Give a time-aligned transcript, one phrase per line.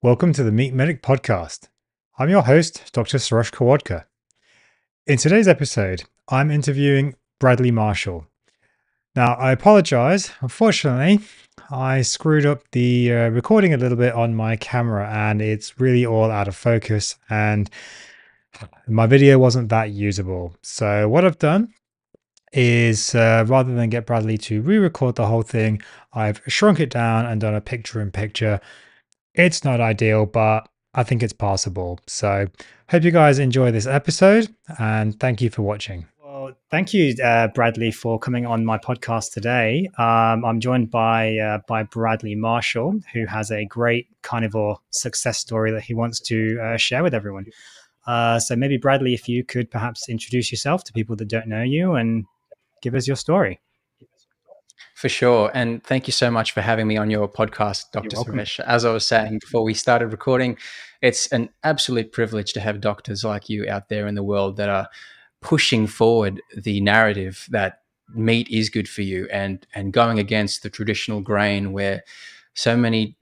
[0.00, 1.66] Welcome to the Meat Medic podcast.
[2.20, 3.18] I'm your host, Dr.
[3.18, 4.04] Suresh Khirwadkar.
[5.08, 8.24] In today's episode, I'm interviewing Bradley Marshall.
[9.16, 10.30] Now, I apologize.
[10.40, 11.18] Unfortunately,
[11.68, 16.06] I screwed up the uh, recording a little bit on my camera and it's really
[16.06, 17.68] all out of focus and
[18.86, 20.54] my video wasn't that usable.
[20.62, 21.74] So, what I've done
[22.52, 26.90] is uh, rather than get Bradley to re record the whole thing, I've shrunk it
[26.90, 28.60] down and done a picture in picture
[29.38, 32.00] it's not ideal, but I think it's possible.
[32.06, 32.48] So,
[32.90, 36.06] hope you guys enjoy this episode and thank you for watching.
[36.22, 39.88] Well, thank you, uh, Bradley, for coming on my podcast today.
[39.96, 45.70] Um, I'm joined by uh, by Bradley Marshall, who has a great carnivore success story
[45.70, 47.46] that he wants to uh, share with everyone.
[48.06, 51.62] Uh, so, maybe Bradley, if you could perhaps introduce yourself to people that don't know
[51.62, 52.24] you and
[52.82, 53.60] give us your story.
[54.98, 55.48] For sure.
[55.54, 58.16] And thank you so much for having me on your podcast, Dr.
[58.16, 58.58] Suresh.
[58.58, 60.58] As I was saying before we started recording,
[61.00, 64.68] it's an absolute privilege to have doctors like you out there in the world that
[64.68, 64.88] are
[65.40, 70.70] pushing forward the narrative that meat is good for you and and going against the
[70.70, 72.02] traditional grain where
[72.54, 73.16] so many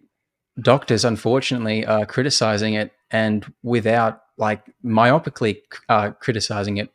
[0.62, 5.58] doctors unfortunately are criticizing it and without like myopically
[5.90, 6.88] uh, criticizing it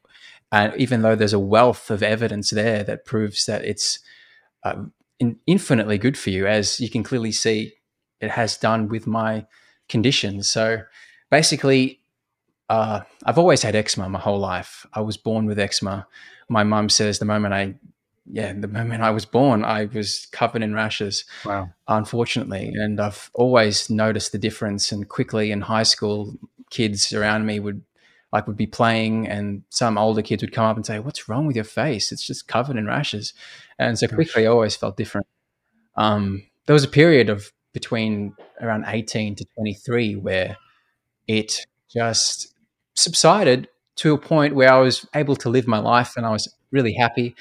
[0.51, 3.99] and even though there's a wealth of evidence there that proves that it's
[4.63, 4.83] uh,
[5.19, 7.73] in, infinitely good for you, as you can clearly see
[8.19, 9.45] it has done with my
[9.89, 10.43] condition.
[10.43, 10.81] So
[11.29, 11.99] basically,
[12.69, 14.85] uh, I've always had eczema my whole life.
[14.93, 16.07] I was born with eczema.
[16.47, 17.75] My mum says the moment I,
[18.31, 21.25] yeah, the moment I was born, I was covered in rashes.
[21.45, 21.69] Wow.
[21.87, 24.91] Unfortunately, and I've always noticed the difference.
[24.91, 26.35] And quickly in high school,
[26.69, 27.83] kids around me would
[28.31, 31.45] like would be playing and some older kids would come up and say, What's wrong
[31.45, 32.11] with your face?
[32.11, 33.33] It's just covered in rashes.
[33.77, 35.27] And so quickly I always felt different.
[35.95, 40.57] Um, there was a period of between around 18 to 23 where
[41.27, 42.53] it just
[42.95, 46.53] subsided to a point where I was able to live my life and I was
[46.71, 47.35] really happy.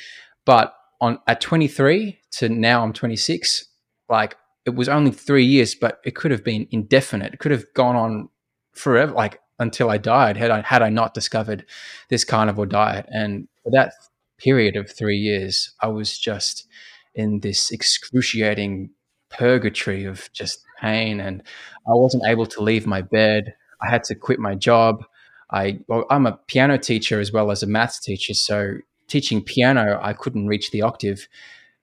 [0.44, 3.66] But on at 23 to now I'm 26,
[4.08, 4.36] like
[4.66, 7.34] it was only three years, but it could have been indefinite.
[7.34, 8.28] It could have gone on
[8.72, 9.12] forever.
[9.12, 11.64] Like until I died had I had I not discovered
[12.08, 13.06] this carnivore diet.
[13.10, 13.92] And for that
[14.38, 16.66] period of three years, I was just
[17.14, 18.90] in this excruciating
[19.28, 21.42] purgatory of just pain, and
[21.86, 23.54] I wasn't able to leave my bed.
[23.80, 25.04] I had to quit my job.
[25.52, 28.78] I well, I'm a piano teacher as well as a maths teacher, so
[29.08, 31.28] teaching piano, I couldn't reach the octave,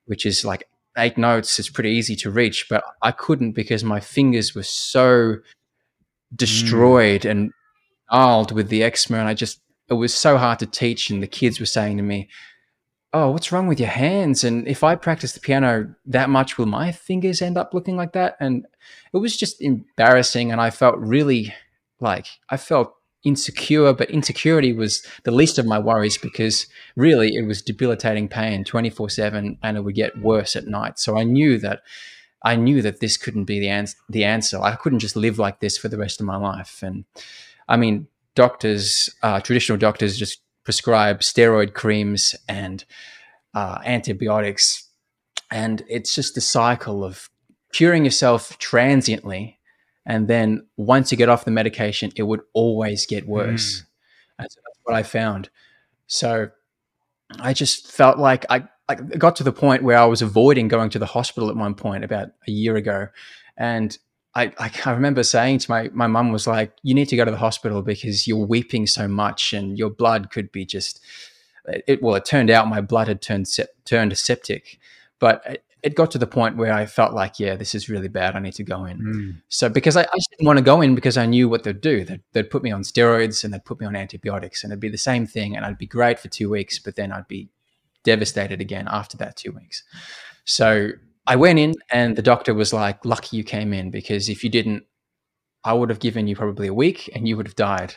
[0.06, 0.68] which is like
[0.98, 1.59] eight notes.
[1.59, 5.36] It's pretty easy to reach, but I couldn't because my fingers were so
[6.36, 7.32] destroyed mm.
[7.32, 7.52] and
[8.12, 9.59] gnarled with the eczema, and I just
[9.90, 11.09] it was so hard to teach.
[11.09, 12.29] And the kids were saying to me,
[13.13, 16.66] "Oh, what's wrong with your hands?" And if I practice the piano that much, will
[16.66, 18.38] my fingers end up looking like that?
[18.40, 18.66] And
[19.13, 21.53] it was just embarrassing, and I felt really
[22.00, 27.46] like I felt insecure, but insecurity was the least of my worries because really it
[27.46, 30.97] was debilitating pain 24 7 and it would get worse at night.
[31.00, 31.81] So I knew that
[32.44, 34.62] I knew that this couldn't be the, the answer.
[34.62, 36.81] I couldn't just live like this for the rest of my life.
[36.84, 37.06] And
[37.67, 42.83] I mean, doctors, uh, traditional doctors, just prescribe steroid creams and
[43.53, 44.89] uh, antibiotics,
[45.50, 47.29] and it's just a cycle of
[47.73, 49.59] curing yourself transiently,
[50.05, 53.81] and then once you get off the medication, it would always get worse.
[53.81, 53.85] Mm.
[54.39, 55.49] And so that's what I found.
[56.07, 56.49] So
[57.39, 60.89] I just felt like I, I got to the point where I was avoiding going
[60.91, 63.07] to the hospital at one point about a year ago,
[63.57, 63.97] and
[64.36, 64.52] I,
[64.86, 67.38] I, remember saying to my my mum was like, "You need to go to the
[67.38, 71.02] hospital because you're weeping so much, and your blood could be just."
[71.86, 73.48] It well, it turned out my blood had turned
[73.84, 74.80] turned septic,
[75.20, 78.08] but it, it, got to the point where I felt like, yeah, this is really
[78.08, 78.38] bad.
[78.38, 79.00] I need to go in.
[79.00, 79.42] Mm.
[79.50, 82.06] So because I, I didn't want to go in because I knew what they'd do.
[82.06, 84.88] They'd, they'd put me on steroids and they'd put me on antibiotics, and it'd be
[84.88, 87.50] the same thing, and I'd be great for two weeks, but then I'd be
[88.06, 89.84] devastated again after that two weeks.
[90.46, 90.91] So
[91.28, 94.50] I went in and the doctor was like, lucky you came in because if you
[94.50, 94.84] didn't,
[95.64, 97.96] I would have given you probably a week and you would have died.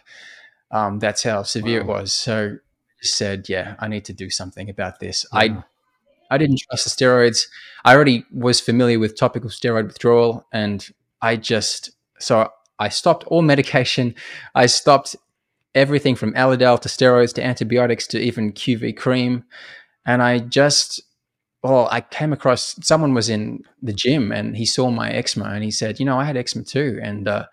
[0.73, 1.99] Um, that's how severe wow.
[1.99, 2.13] it was.
[2.13, 5.25] So I said, yeah, I need to do something about this.
[5.33, 5.39] Yeah.
[5.39, 5.65] I
[6.33, 7.47] I didn't trust the steroids.
[7.85, 10.87] I already was familiar with topical steroid withdrawal and
[11.23, 14.15] I just so I stopped all medication.
[14.55, 15.15] I stopped
[15.75, 19.45] everything from Elidel to steroids to antibiotics to even QV cream.
[20.07, 21.03] And I just
[21.63, 25.63] well, I came across someone was in the gym and he saw my eczema and
[25.63, 27.47] he said, you know, I had eczema too, and uh,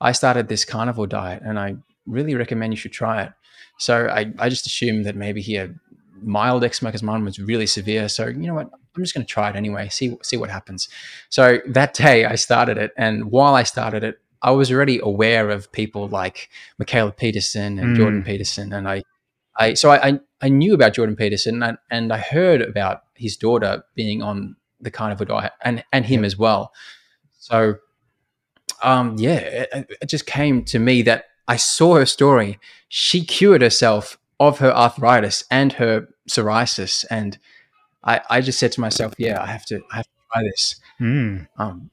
[0.00, 1.76] I started this carnivore diet, and I
[2.06, 3.32] really recommend you should try it.
[3.78, 5.78] So I, I just assumed that maybe he had
[6.22, 8.08] mild eczema because mine was really severe.
[8.08, 10.88] So you know what, I'm just going to try it anyway, see see what happens.
[11.28, 15.50] So that day I started it, and while I started it, I was already aware
[15.50, 16.48] of people like
[16.80, 17.96] Mikhaila Peterson and Mm.
[17.96, 19.02] Jordan Peterson, and I,
[19.56, 23.36] I so I, I I knew about Jordan Peterson and, and I heard about his
[23.36, 26.72] daughter being on the carnivore diet and and him as well.
[27.38, 27.76] So,
[28.82, 32.58] um, yeah, it, it just came to me that I saw her story.
[32.88, 37.38] She cured herself of her arthritis and her psoriasis, and
[38.04, 40.76] I I just said to myself, yeah, I have to I have to try this.
[41.00, 41.48] Mm.
[41.58, 41.90] Um,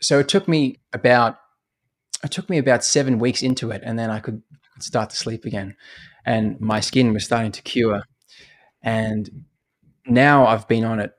[0.00, 1.38] so it took me about
[2.24, 4.42] it took me about seven weeks into it, and then I could
[4.80, 5.76] start to sleep again,
[6.28, 8.02] and my skin was starting to cure,
[8.82, 9.44] and
[10.06, 11.12] now I've been on it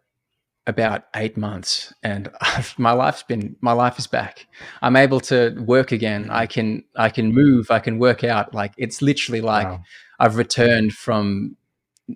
[0.68, 4.46] about eight months, and I've, my life's been my life is back.
[4.84, 6.30] I'm able to work again.
[6.30, 7.72] I can I can move.
[7.72, 8.54] I can work out.
[8.54, 9.82] Like it's literally like Wow.
[10.20, 11.58] I've returned from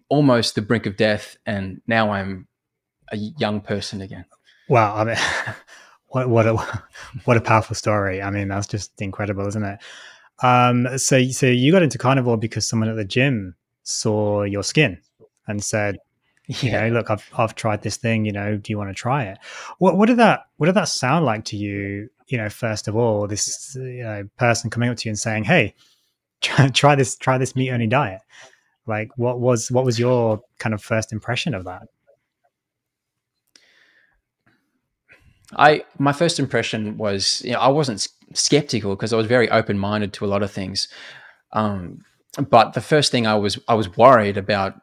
[0.07, 2.47] almost the brink of death, and now I'm
[3.11, 4.25] a young person again.
[4.69, 5.17] Wow, I mean,
[6.09, 6.55] what what a
[7.25, 8.21] what a powerful story.
[8.21, 9.79] I mean, that's just incredible, isn't it?
[10.41, 14.99] Um, so so you got into carnivore because someone at the gym saw your skin
[15.47, 15.97] and said,
[16.47, 18.25] you know, look, I've I've tried this thing.
[18.25, 19.37] You know, do you want to try it?
[19.79, 22.09] What what did that what did that sound like to you?
[22.27, 25.45] You know, first of all, this you know person coming up to you and saying,
[25.45, 25.73] "Hey,
[26.41, 28.21] try, try this try this meat only diet."
[28.85, 31.83] Like, what was what was your kind of first impression of that?
[35.55, 39.77] I my first impression was you know I wasn't skeptical because I was very open
[39.77, 40.87] minded to a lot of things,
[41.51, 42.03] um,
[42.49, 44.81] but the first thing I was I was worried about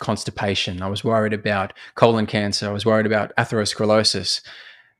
[0.00, 0.82] constipation.
[0.82, 2.68] I was worried about colon cancer.
[2.68, 4.42] I was worried about atherosclerosis.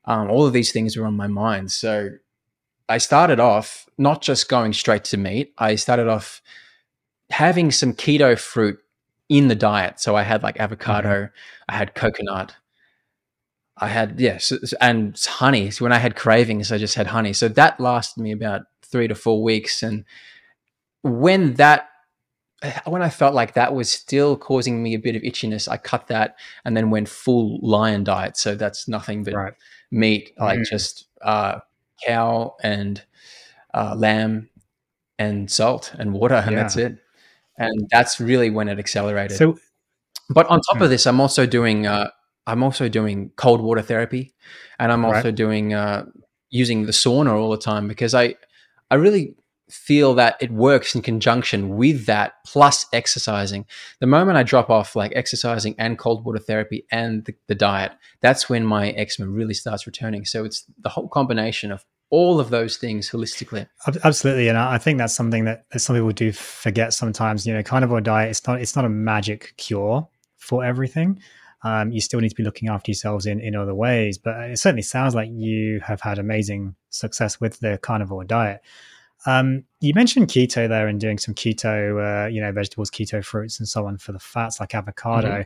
[0.05, 1.71] Um, all of these things were on my mind.
[1.71, 2.09] So
[2.89, 5.53] I started off not just going straight to meat.
[5.57, 6.41] I started off
[7.29, 8.79] having some keto fruit
[9.29, 9.99] in the diet.
[9.99, 11.29] So I had like avocado,
[11.69, 12.55] I had coconut,
[13.77, 15.71] I had yes, and honey.
[15.71, 17.33] So when I had cravings, I just had honey.
[17.33, 19.81] So that lasted me about three to four weeks.
[19.81, 20.05] And
[21.01, 21.89] when that,
[22.85, 26.07] when I felt like that was still causing me a bit of itchiness, I cut
[26.07, 26.35] that
[26.65, 28.37] and then went full lion diet.
[28.37, 29.53] So that's nothing but Right.
[29.91, 30.69] meat, like Mm.
[30.69, 31.59] just uh,
[32.05, 33.01] cow and
[33.73, 34.49] uh, lamb
[35.19, 36.97] and salt and water, and that's it.
[37.57, 39.37] And that's really when it accelerated.
[39.37, 39.57] So
[40.29, 40.83] But on top Hmm.
[40.85, 42.09] of this, I'm also doing uh,
[42.47, 44.33] I'm also doing cold water therapy,
[44.79, 45.15] and I'm Right.
[45.15, 46.05] also doing uh,
[46.49, 48.35] using the sauna all the time because I
[48.91, 49.35] I really
[49.69, 53.65] feel that it works in conjunction with that plus exercising.
[53.99, 57.93] The moment I drop off like exercising and cold water therapy and the, the diet,
[58.21, 60.25] that's when my eczema really starts returning.
[60.25, 63.67] So it's the whole combination of all of those things holistically.
[64.03, 67.47] Absolutely, and I think that's something that, that some people do forget sometimes.
[67.47, 70.07] You know, carnivore diet it's not it's not a magic cure
[70.37, 71.19] for everything.
[71.63, 74.17] Um, you still need to be looking after yourselves in in other ways.
[74.17, 78.61] But it certainly sounds like you have had amazing success with the carnivore diet.
[79.25, 83.59] Um, you mentioned keto there and doing some keto, uh, you know, vegetables, keto fruits,
[83.59, 85.45] and so on for the fats like avocado.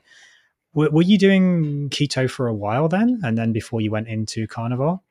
[0.73, 4.47] Were, were you doing keto for a while then, and then before you went into
[4.47, 5.01] carnivore?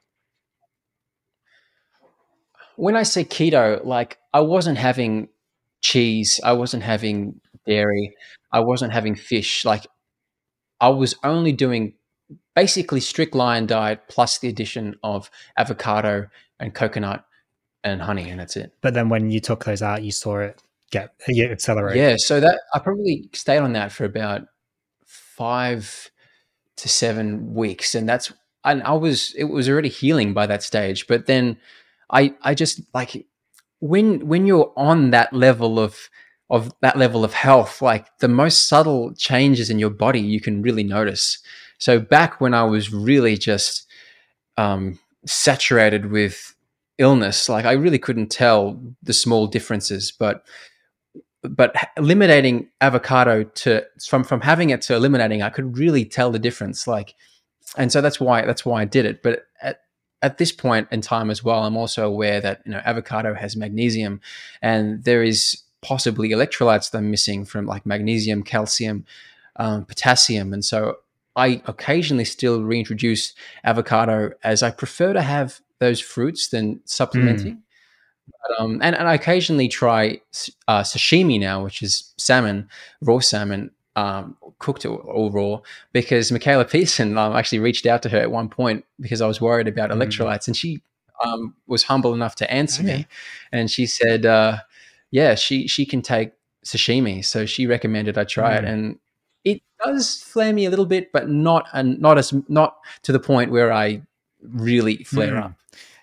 [2.77, 5.29] when I say keto, like I wasn't having
[5.81, 8.15] cheese, I wasn't having dairy,
[8.53, 9.65] I wasn't having fish.
[9.65, 9.87] Like
[10.81, 11.95] I was only doing
[12.55, 16.29] basically strict lion diet plus the addition of avocado
[16.59, 17.25] and coconut
[17.85, 18.73] and honey, and that's it.
[18.81, 21.97] But then when you took those out, you saw it get yeah, accelerate.
[21.97, 24.43] Yeah, so that I probably stayed on that for about
[25.05, 26.11] five
[26.77, 28.33] to seven weeks, and that's
[28.65, 31.07] and I was it was already healing by that stage.
[31.07, 31.59] But then
[32.11, 33.27] I I just like
[33.81, 36.09] when when you're on that level of
[36.49, 40.63] of that level of health, like the most subtle changes in your body you can
[40.63, 41.39] really notice.
[41.79, 43.87] So back when I was really just
[44.57, 46.55] um, saturated with
[46.99, 50.45] illness, like I really couldn't tell the small differences, but
[51.43, 56.39] but eliminating avocado to from from having it to eliminating, I could really tell the
[56.39, 56.87] difference.
[56.87, 57.15] Like,
[57.77, 59.23] and so that's why that's why I did it.
[59.23, 59.81] But at
[60.23, 63.57] at this point in time as well, I'm also aware that you know avocado has
[63.57, 64.21] magnesium,
[64.63, 69.05] and there is possibly electrolytes that I'm missing from like magnesium, calcium,
[69.57, 70.99] um, potassium, and so
[71.37, 77.63] I occasionally still reintroduce avocado as I prefer to have those fruits than supplementing.
[78.27, 80.21] But, um, and, and I occasionally try
[80.67, 82.69] uh, sashimi now, which is salmon,
[83.03, 85.61] raw salmon, um, cooked or, or raw,
[85.93, 89.41] because Mikhaila Peterson um, actually reached out to her at one point because I was
[89.41, 89.97] worried about Mm.
[89.97, 90.83] electrolytes, and she
[91.25, 92.97] um, was humble enough to answer Okay.
[92.99, 93.07] me,
[93.53, 94.59] and she said, uh,
[95.11, 96.33] "Yeah, she she can take
[96.65, 98.69] sashimi," so she recommended I try it, Mm.
[98.73, 98.99] and
[99.45, 103.21] it does flare me a little bit, but not and not as not to the
[103.21, 104.03] point where I
[104.43, 105.45] really flare Mm.
[105.45, 105.53] up.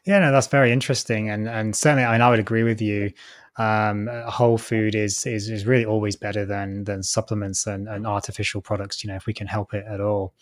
[0.05, 3.11] Yeah, no, that's very interesting, and and certainly, I mean, I would agree with you.
[3.57, 8.61] Um, whole food is, is is really always better than than supplements and, and artificial
[8.61, 9.03] products.
[9.03, 10.33] You know, if we can help it at all.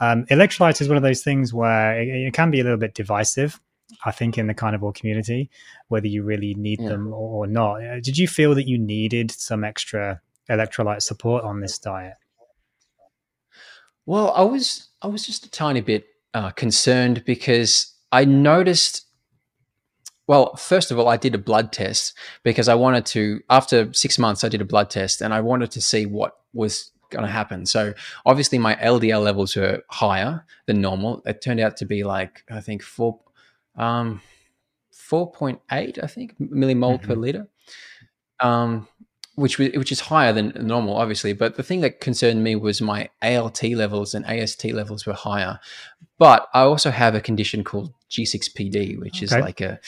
[0.00, 2.94] Um, electrolytes is one of those things where it, it, can be a little bit
[2.94, 3.60] divisive.
[4.04, 5.50] I think in the carnivore community,
[5.88, 6.90] whether you really need yeah.
[6.90, 7.82] them or, not.
[7.82, 12.14] Uh, did you feel that you needed some extra electrolyte support on this diet?
[14.06, 19.04] Well, I was I was just a tiny bit uh, concerned because I noticed.
[20.26, 23.40] Well, first of all, I did a blood test because I wanted to.
[23.48, 26.90] After six months, I did a blood test and I wanted to see what was
[27.10, 27.66] going to happen.
[27.66, 27.94] So
[28.26, 31.22] obviously, my LDL levels were higher than normal.
[31.26, 33.20] It turned out to be like I think four,
[33.78, 34.20] um,
[34.92, 37.06] four point eight, I think millimole mm-hmm.
[37.06, 37.48] per liter.
[38.40, 38.88] Um,
[39.38, 41.32] which which is higher than normal, obviously.
[41.32, 45.60] But the thing that concerned me was my ALT levels and AST levels were higher.
[46.18, 49.24] But I also have a condition called G6PD, which okay.
[49.24, 49.78] is like a,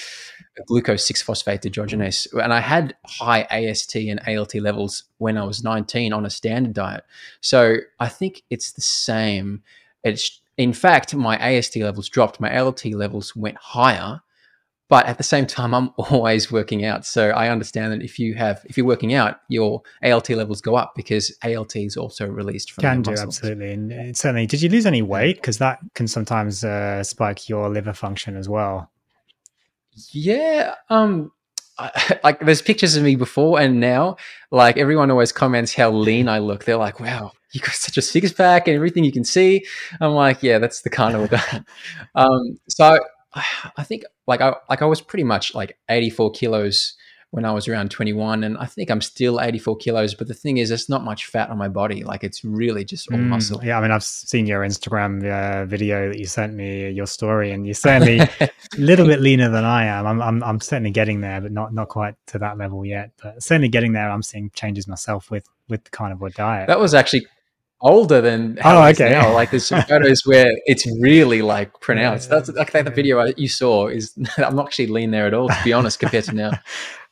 [0.56, 2.28] a glucose 6 phosphate dehydrogenase.
[2.40, 6.74] And I had high AST and ALT levels when I was 19 on a standard
[6.74, 7.04] diet.
[7.40, 9.64] So I think it's the same.
[10.04, 14.20] It's in fact, my AST levels dropped, my ALT levels went higher
[14.90, 17.06] but at the same time i'm always working out.
[17.06, 20.74] So i understand that if you have if you're working out your alt levels go
[20.74, 23.72] up because alt is also released from can do absolutely.
[23.72, 25.36] And certainly did you lose any weight?
[25.36, 28.90] Because that can sometimes uh, spike your liver function as well.
[30.12, 31.32] Yeah um
[31.78, 34.16] I, like there's pictures of me before and now.
[34.50, 36.64] Like everyone always comments how lean i look.
[36.64, 39.64] They're like wow you got such a six pack and everything you can see
[40.00, 41.32] i'm like yeah that's the kind of
[42.14, 42.98] um so
[43.32, 46.96] I think like I like I was pretty much like 84 kilos
[47.32, 50.14] when I was around 21, and I think I'm still 84 kilos.
[50.14, 52.02] But the thing is, there's not much fat on my body.
[52.02, 53.64] Like it's really just all mm, muscle.
[53.64, 57.52] Yeah, I mean, I've seen your Instagram uh, video that you sent me, your story,
[57.52, 60.06] and you're certainly a little bit leaner than I am.
[60.08, 63.12] I'm, I'm, I'm certainly getting there, but not not quite to that level yet.
[63.22, 64.10] But certainly getting there.
[64.10, 66.66] I'm seeing changes myself with with the carnivore diet.
[66.66, 67.26] That was actually
[67.80, 69.10] older than how oh okay.
[69.10, 69.32] now.
[69.32, 72.28] like there's some photos where it's really like pronounced.
[72.28, 75.60] That's like the video you saw is i'm not actually lean there at all to
[75.64, 76.50] be honest compared to now.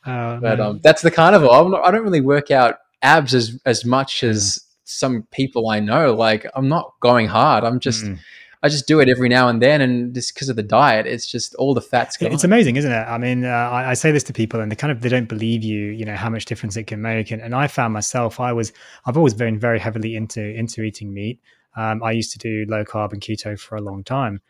[0.05, 3.59] Oh, but um that's the carnivore I'm not, i don't really work out abs as
[3.65, 6.15] as much as some people i know.
[6.15, 7.65] Like i'm not going hard.
[7.65, 8.17] I'm just mm.
[8.61, 11.25] I just do it every now and then, and just because of the diet, it's
[11.25, 12.17] just all the fats.
[12.17, 12.33] Gone.
[12.33, 12.95] It's amazing, isn't it?
[12.95, 15.29] I mean, uh, I, I, say this to people, and they kind of they don't
[15.29, 17.31] believe you, you know, how much difference it can make.
[17.31, 18.73] And, and I found myself, I was,
[19.05, 21.39] I've always been very heavily into into eating meat.
[21.77, 24.41] Um, I used to do low carb and keto for a long time,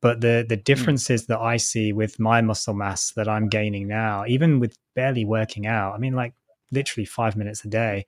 [0.00, 0.62] but the the hmm.
[0.62, 1.26] differences mm.
[1.26, 5.66] that I see with my muscle mass that I'm gaining now, even with barely working
[5.66, 6.32] out, I mean, like
[6.72, 8.06] literally five minutes a day,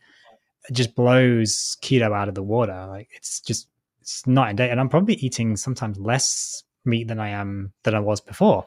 [0.68, 2.86] it just blows keto out of the water.
[2.88, 3.68] Like it's just
[4.02, 4.70] it's night and day.
[4.70, 8.66] And I'm probably eating sometimes less meat than I am than I was before,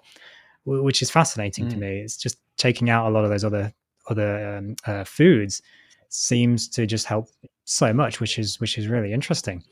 [0.66, 1.72] which is fascinating mm.
[1.72, 2.00] to me.
[2.00, 3.74] It's just taking out a lot of those other
[4.08, 5.62] other um, uh, foods
[6.10, 7.28] seems to just help
[7.66, 9.64] so much, which is which is really interesting.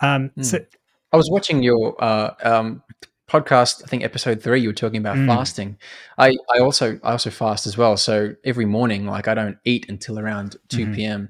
[0.00, 0.44] Um, mm.
[0.44, 0.58] So
[1.12, 2.82] I was watching your uh, um,
[3.28, 3.82] podcast.
[3.84, 4.60] I think episode three.
[4.60, 5.26] You were talking about mm.
[5.26, 5.76] fasting.
[6.16, 7.96] I I also I also fast as well.
[7.96, 10.94] So every morning, like I don't eat until around two mm-hmm.
[10.94, 11.28] p.m.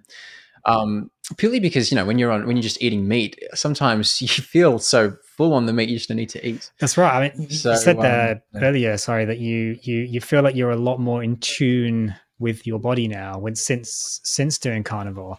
[0.64, 4.28] Um, purely because you know when you're on when you're just eating meat, sometimes you
[4.28, 6.70] feel so full on the meat you just don't need to eat.
[6.78, 7.14] That's right.
[7.14, 8.96] I mean, so, you said that um, earlier.
[8.96, 12.78] Sorry, that you you you feel like you're a lot more in tune with your
[12.78, 15.38] body now when since since doing carnivore.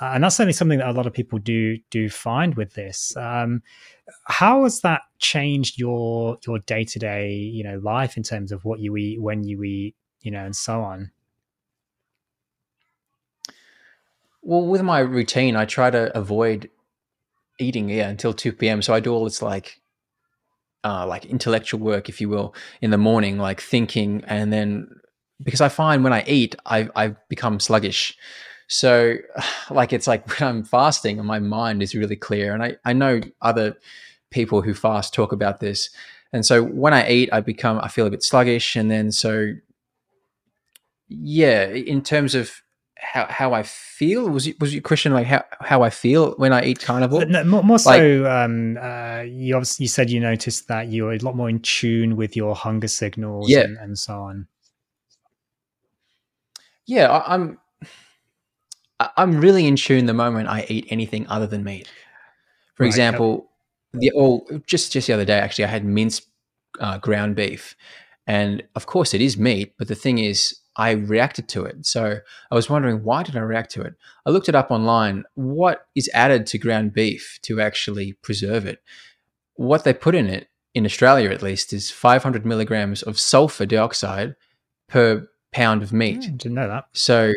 [0.00, 3.16] Uh, and that's certainly something that a lot of people do do find with this.
[3.16, 3.62] Um,
[4.24, 8.64] how has that changed your your day to day you know life in terms of
[8.64, 11.10] what you eat, when you eat, you know, and so on?
[14.46, 16.70] Well, with my routine, I try to avoid
[17.58, 18.80] eating yeah until two p.m.
[18.80, 19.80] So I do all this like
[20.84, 24.88] uh, like intellectual work, if you will, in the morning, like thinking, and then
[25.42, 28.16] because I find when I eat, I I become sluggish.
[28.68, 29.16] So,
[29.70, 32.92] like it's like when I'm fasting, and my mind is really clear, and I I
[32.92, 33.76] know other
[34.30, 35.90] people who fast talk about this,
[36.32, 39.54] and so when I eat, I become I feel a bit sluggish, and then so
[41.08, 42.62] yeah, in terms of
[42.98, 44.28] how how I feel?
[44.28, 47.24] Was it, was your question like how, how I feel when I eat carnivore?
[47.26, 51.12] No, more, more like, so, um, uh, you obviously you said you noticed that you're
[51.12, 53.60] a lot more in tune with your hunger signals yeah.
[53.60, 54.46] and, and so on.
[56.86, 57.58] Yeah, I, I'm
[59.16, 61.88] I'm really in tune the moment I eat anything other than meat.
[62.74, 63.50] For right, example,
[63.92, 66.26] the all just just the other day actually I had minced
[66.80, 67.76] uh, ground beef,
[68.26, 71.86] and of course it is meat, but the thing is I reacted to it.
[71.86, 72.18] So
[72.50, 73.94] I was wondering, why did I react to it?
[74.26, 75.24] I looked it up online.
[75.34, 78.82] What is added to ground beef to actually preserve it?
[79.54, 84.36] What they put in it in Australia at least is 500 milligrams of sulfur dioxide
[84.86, 86.20] per pound of meat.
[86.20, 86.84] Mm, didn't know that.
[86.92, 87.32] So,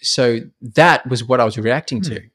[0.00, 2.20] so that was what I was reacting to.
[2.20, 2.26] Hmm.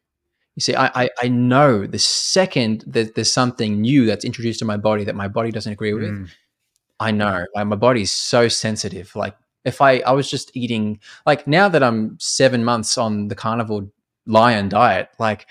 [0.56, 4.66] You see, I, I, I know the second that there's something new that's introduced to
[4.66, 6.30] my body that my body doesn't agree with, Mm.
[7.00, 7.46] I know.
[7.54, 9.16] Like my body's so sensitive.
[9.16, 9.36] Like
[9.68, 13.88] if I I was just eating like now that I'm seven months on the carnivore
[14.26, 15.46] lion diet, like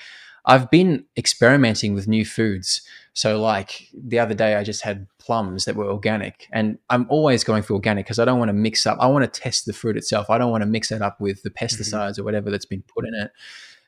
[0.47, 2.81] I've been experimenting with new foods.
[3.13, 7.45] So like the other day I just had plums that were organic and I'm always
[7.45, 9.75] going for organic because I don't want to mix up I want to test the
[9.75, 10.31] fruit itself.
[10.31, 11.65] I don't want to mix it up with the mm-hmm.
[11.65, 13.31] pesticides or whatever that's been put in it.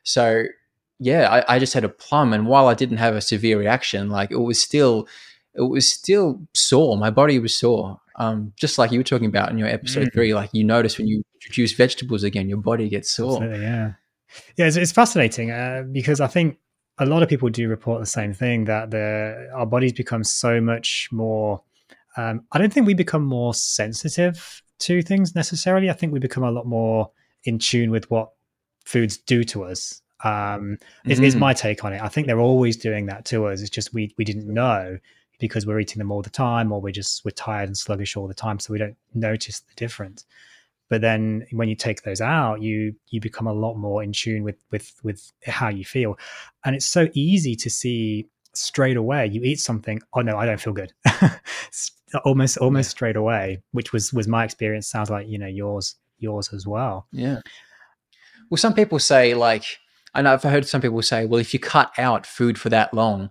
[0.03, 0.45] So
[0.99, 4.09] yeah, I, I just had a plum and while I didn't have a severe reaction,
[4.09, 5.07] like it was still
[5.55, 6.97] it was still sore.
[6.97, 7.99] My body was sore.
[8.19, 10.13] Um, just like you were talking about in your episode Mm.
[10.13, 13.41] three, like you notice when you introduce vegetables again, your body gets sore.
[13.41, 13.93] Absolutely, yeah,
[14.57, 14.65] yeah.
[14.67, 16.57] It's, it's fascinating uh, because I think
[16.97, 20.59] a lot of people do report the same thing that the our bodies become so
[20.59, 21.61] much more.
[22.17, 25.89] Um, I don't think we become more sensitive to things necessarily.
[25.89, 27.11] I think we become a lot more
[27.45, 28.31] in tune with what
[28.85, 30.01] foods do to us.
[30.25, 31.39] Um, is, is Mhm.
[31.39, 32.01] my take on it.
[32.01, 33.61] I think they're always doing that to us.
[33.61, 34.97] It's just we we didn't know
[35.39, 38.27] because we're eating them all the time, or we're just we're tired and sluggish all
[38.27, 40.25] the time, so we don't notice the difference.
[40.89, 44.43] But then when you take those out you you become a lot more in tune
[44.43, 46.17] with with with how you feel.
[46.65, 50.59] And it's so easy to see straight away you eat something oh no i don't
[50.59, 50.91] feel good.
[52.25, 54.87] Almost almost straight away which was was my experience.
[54.87, 57.07] Sounds like you know yours yours as well.
[57.11, 57.41] Yeah.
[58.49, 59.63] Well, some people say like,
[60.13, 62.93] I know I've heard some people say, well, if you cut out food for that
[62.93, 63.29] long,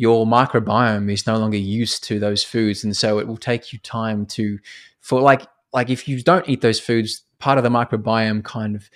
[0.00, 3.78] your microbiome is no longer used to those foods, and so it will take you
[3.80, 4.58] time to,
[5.00, 5.42] for like,
[5.74, 8.88] like if you don't eat those foods, part of the microbiome kind of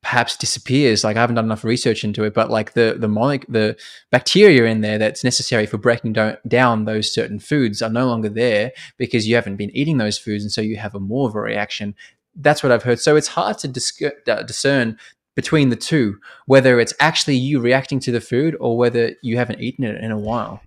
[0.00, 1.04] perhaps disappears.
[1.04, 3.76] Like I haven't done enough research into it, but like the the molecule, the
[4.10, 8.30] bacteria in there that's necessary for breaking do- down those certain foods are no longer
[8.30, 11.34] there because you haven't been eating those foods, and so you have a more of
[11.34, 11.94] a reaction.
[12.34, 12.98] That's what I've heard.
[12.98, 14.96] So it's hard to dis- uh, discern
[15.40, 16.06] between the two
[16.46, 20.10] whether it's actually you reacting to the food or whether you haven't eaten it in
[20.10, 20.60] a while.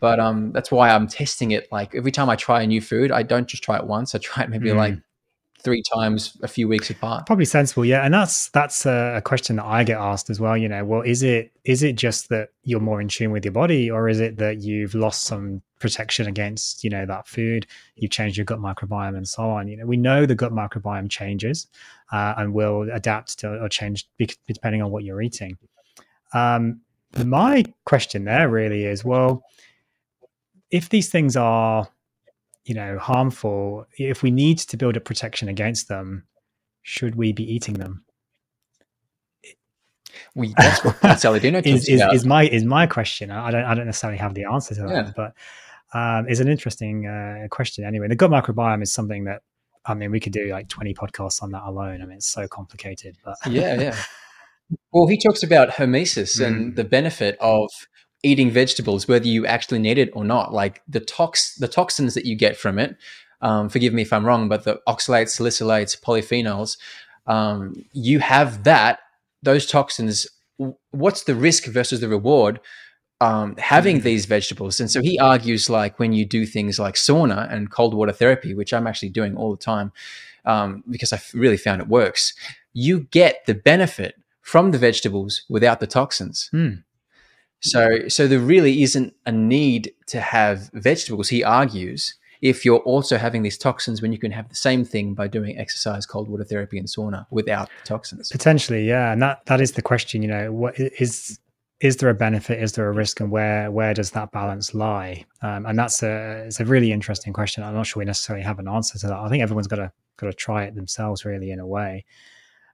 [0.00, 1.62] But um, that's why I'm testing it.
[1.70, 4.14] Like every time I try a new food, I don't just try it once.
[4.14, 4.76] I try it maybe Mm.
[4.84, 4.94] like
[5.64, 7.24] three times a few weeks apart.
[7.24, 10.56] probably sensible yeah and that's that's a, a question that i get asked as well
[10.56, 13.52] you know well is it is it just that you're more in tune with your
[13.52, 17.66] body or is it that you've lost some protection against you know that food.
[17.96, 19.68] You've changed your gut microbiome and so on.
[19.68, 21.66] You know we know the gut microbiome changes
[22.12, 24.08] uh, and will adapt to or change
[24.46, 25.58] depending on what you're eating.
[26.32, 26.80] Um,
[27.24, 29.42] my question there really is well
[30.70, 31.86] if these things are
[32.64, 36.24] you know harmful if we need to build a protection against them
[36.82, 38.04] should we be eating them?
[40.34, 43.30] We, that's what Saladino is, is, is my is my question.
[43.30, 45.12] I don't i don't necessarily have the answer to that Yeah.
[45.16, 45.34] but
[45.94, 49.42] um it's an interesting uh, question anyway the gut microbiome is something that
[49.86, 52.46] i mean we could do like 20 podcasts on that alone i mean it's so
[52.48, 53.96] complicated but yeah, yeah.
[54.92, 56.46] Well, he talks about hormesis Mm.
[56.46, 57.68] and the benefit of
[58.22, 60.54] eating vegetables, whether you actually need it or not.
[60.54, 62.96] Like the tox, the toxins that you get from it.
[63.42, 66.78] Um, forgive me if I'm wrong, but the oxalates, salicylates, polyphenols,
[67.26, 69.00] um, you have that.
[69.42, 70.26] Those toxins.
[70.92, 72.60] What's the risk versus the reward?
[73.22, 74.02] Um, having Mm.
[74.10, 77.92] these vegetables, and so he argues like when you do things like sauna and cold
[77.94, 79.88] water therapy, which I'm actually doing all the time,
[80.44, 82.34] um, because I really found it works.
[82.72, 86.48] You get the benefit from the vegetables without the toxins.
[86.50, 86.74] Hmm.
[87.60, 91.28] So, so there really isn't a need to have vegetables.
[91.28, 95.14] He argues if you're also having these toxins, when you can have the same thing
[95.14, 98.30] by doing exercise, cold water therapy, and sauna without the toxins.
[98.32, 101.38] potentially yeah and that that is the question you know what is
[101.82, 105.24] is there a benefit is there a risk and where where does that balance lie
[105.42, 108.58] um, and that's a it's a really interesting question i'm not sure we necessarily have
[108.58, 111.50] an answer to that i think everyone's got to got to try it themselves really
[111.50, 112.04] in a way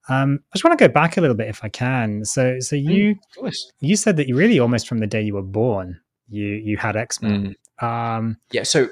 [0.08, 2.24] um, I just want to go back a little bit if I can.
[2.24, 5.42] So, so you Of you said that you really almost from the day you were
[5.42, 7.54] born, you you had eczema.
[7.80, 7.84] Mm.
[7.84, 8.62] Um, Yeah.
[8.62, 8.88] So,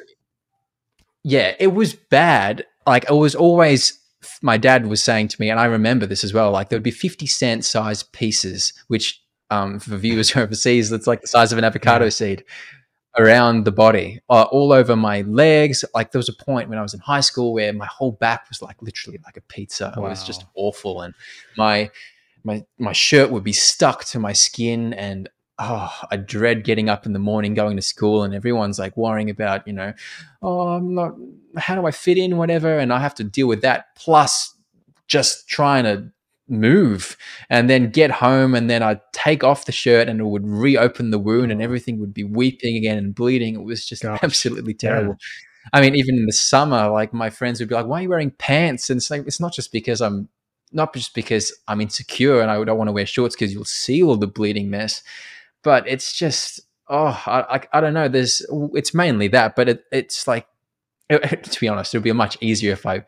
[1.22, 2.66] yeah, it was bad.
[2.86, 3.98] Like it was always.
[4.42, 6.50] My dad was saying to me, and I remember this as well.
[6.50, 10.90] Like there would be fifty cent size pieces, which um, for viewers who are overseas,
[10.90, 12.10] that's like the size of an avocado Yeah.
[12.10, 12.44] seed
[13.18, 15.84] around the body, uh, all over my legs.
[15.94, 18.46] Like there was a point when I was in high school where my whole back
[18.48, 19.92] was like literally like a pizza.
[19.96, 21.14] It was just awful, and
[21.56, 21.90] my
[22.44, 25.28] my my shirt would be stuck to my skin, and
[25.58, 29.30] oh, I dread getting up in the morning, going to school, and everyone's like worrying
[29.30, 29.94] about you know,
[30.42, 31.14] oh, I'm not.
[31.56, 32.36] How do I fit in?
[32.36, 34.54] Whatever, and I have to deal with that plus
[35.08, 36.10] just trying to
[36.48, 37.16] move
[37.50, 41.10] and then get home and then I'd take off the shirt and it would reopen
[41.10, 41.64] the wound and oh.
[41.64, 43.54] everything would be weeping again and bleeding.
[43.54, 44.20] It was just Gosh.
[44.22, 45.16] absolutely terrible.
[45.20, 45.70] Yeah.
[45.72, 48.08] I mean, even in the summer, like my friends would be like, why are you
[48.08, 48.88] wearing pants?
[48.88, 50.28] And it's like, it's not just because I'm
[50.72, 54.02] not just because I'm insecure and I don't want to wear shorts because you'll see
[54.02, 55.02] all the bleeding mess,
[55.62, 58.08] but it's just, oh, I, I, I don't know.
[58.08, 60.46] There's, it's mainly that, but it, it's like,
[61.08, 63.04] it, to be honest, it would be much easier if I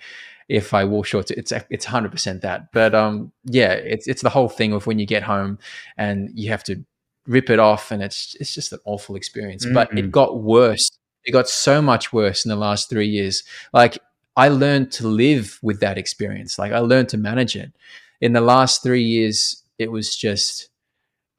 [0.48, 1.30] if I wore shorts.
[1.30, 2.72] It's it's hundred percent that.
[2.72, 5.58] But um, yeah, it's it's the whole thing of when you get home
[5.96, 6.84] and you have to
[7.26, 9.64] rip it off, and it's it's just an awful experience.
[9.64, 9.74] Mm-hmm.
[9.74, 10.90] But it got worse.
[11.24, 13.42] It got so much worse in the last three years.
[13.72, 13.98] Like
[14.36, 16.58] I learned to live with that experience.
[16.58, 17.72] Like I learned to manage it.
[18.20, 20.70] In the last three years, it was just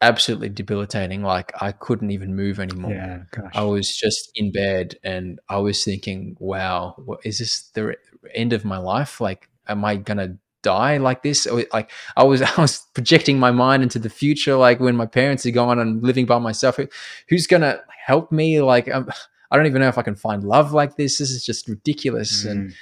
[0.02, 1.24] absolutely debilitating.
[1.24, 2.92] Like I couldn't even move anymore.
[2.92, 7.96] Yeah, I was just in bed and I was thinking, wow, what, is this the
[8.34, 9.22] end of my life?
[9.22, 11.48] Like, am I gonna die like this?
[11.48, 14.56] Or, like I was, I was projecting my mind into the future.
[14.56, 16.88] Like when my parents are gone and living by myself, Who,
[17.30, 18.62] who's gonna help me?
[18.62, 19.10] Like um,
[19.52, 21.18] I don't even know if I can find love like this.
[21.18, 22.46] This is just ridiculous.
[22.46, 22.52] Mm.
[22.52, 22.74] And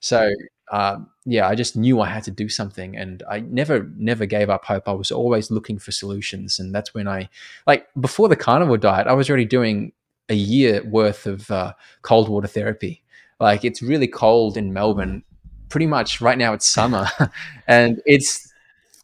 [0.00, 0.28] so
[0.72, 4.50] uh, yeah, I just knew I had to do something, and I never never gave
[4.50, 4.88] up hope.
[4.88, 7.28] I was always looking for solutions, and that's when I
[7.66, 9.92] like before the carnivore diet, I was already doing
[10.28, 13.02] a year worth of uh, cold water therapy.
[13.40, 15.22] Like it's really cold in Melbourne.
[15.68, 17.08] Pretty much right now it's summer,
[17.66, 18.52] and it's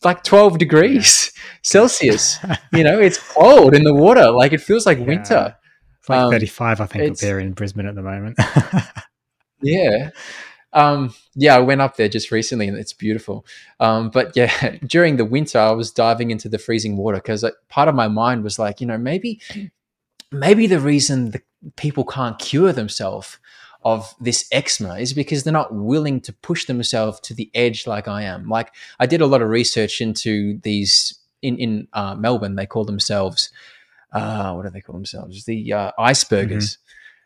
[0.04, 2.38] like 12 degrees Celsius.
[2.72, 4.30] you know, it's cold in the water.
[4.30, 5.04] Like it feels like yeah.
[5.04, 5.56] winter.
[6.00, 8.36] It's like um, 35, I think, up here in Brisbane at the moment.
[9.62, 10.10] yeah.
[10.72, 13.46] Um, yeah, I went up there just recently and it's beautiful.
[13.78, 17.88] Um, but yeah, during the winter, I was diving into the freezing water because part
[17.88, 19.40] of my mind was like, you know, maybe,
[20.32, 21.42] maybe the reason the
[21.76, 23.38] people can't cure themselves
[23.84, 28.08] of this eczema is because they're not willing to push themselves to the edge like
[28.08, 28.48] I am.
[28.48, 32.56] Like I did a lot of research into these in in uh, Melbourne.
[32.56, 33.50] They call themselves
[34.12, 35.44] uh, what do they call themselves?
[35.44, 36.76] The uh, icebergers.
[36.76, 36.78] Mm-hmm.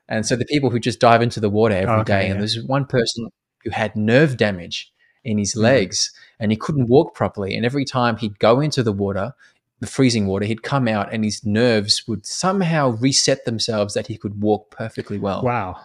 [0.08, 2.38] And so the people who just dive into the water every okay, day, and yeah.
[2.38, 3.28] there's one person
[3.64, 4.92] who had nerve damage
[5.24, 5.62] in his mm-hmm.
[5.62, 7.56] legs and he couldn't walk properly.
[7.56, 9.32] And every time he'd go into the water,
[9.80, 14.16] the freezing water, he'd come out and his nerves would somehow reset themselves that he
[14.16, 15.42] could walk perfectly well.
[15.42, 15.80] Wow.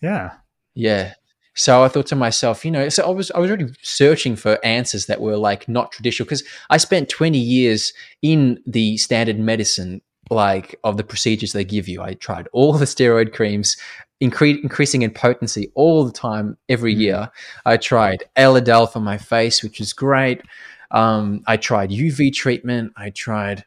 [0.00, 0.32] Yeah.
[0.74, 1.14] Yeah.
[1.54, 4.62] So I thought to myself, you know, so I was I was already searching for
[4.64, 10.02] answers that were like not traditional because I spent 20 years in the standard medicine
[10.30, 12.02] like of the procedures they give you.
[12.02, 13.76] I tried all the steroid creams,
[14.22, 16.98] incre- increasing in potency all the time, every mm.
[16.98, 17.30] year.
[17.64, 20.42] I tried Elidel for my face, which is great.
[20.90, 22.92] Um, I tried UV treatment.
[22.96, 23.64] I tried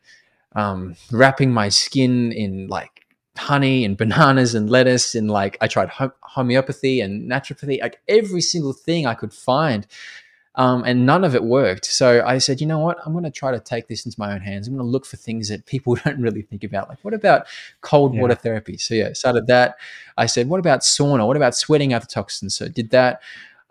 [0.56, 2.99] um, wrapping my skin in like
[3.40, 5.90] honey and bananas and lettuce and like I tried
[6.22, 9.88] homeopathy and naturopathy, like every single thing I could find
[10.60, 11.86] um, and none of it worked.
[11.86, 12.98] So I said, you know what?
[13.06, 14.68] I'm going to try to take this into my own hands.
[14.68, 16.90] I'm going to look for things that people don't really think about.
[16.90, 17.48] Like, what about
[17.80, 18.22] cold yeah.
[18.22, 18.78] water therapy?
[18.78, 19.76] So yeah, started that.
[20.18, 21.26] I said, what about sauna?
[21.26, 22.56] What about sweating out the toxins?
[22.56, 23.22] So did that.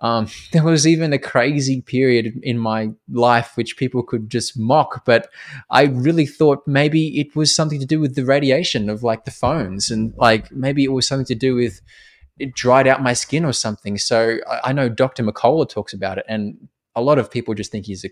[0.01, 5.05] Um, there was even a crazy period in my life which people could just mock,
[5.05, 5.29] but
[5.71, 9.31] I really thought maybe it was something to do with the radiation of like the
[9.31, 11.81] phones, and like maybe it was something to do with
[12.39, 13.99] it dried out my skin or something.
[13.99, 15.25] So I, I know Dr.
[15.25, 18.11] McCullough talks about it, and a lot of people just think he's a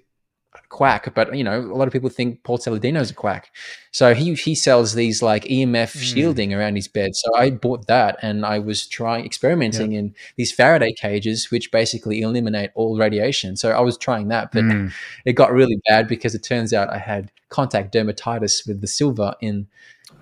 [0.69, 3.51] quack, but you know, a lot of people think Paul Saladino is a quack.
[3.93, 6.03] So he he sells these like EMF mm.
[6.03, 7.15] shielding around his bed.
[7.15, 12.21] So I bought that and I was trying experimenting in these Faraday cages, which basically
[12.21, 13.57] eliminate all radiation.
[13.57, 14.93] So I was trying that, but mm.
[15.25, 19.35] it got really bad because it turns out I had contact dermatitis with the silver
[19.41, 19.67] in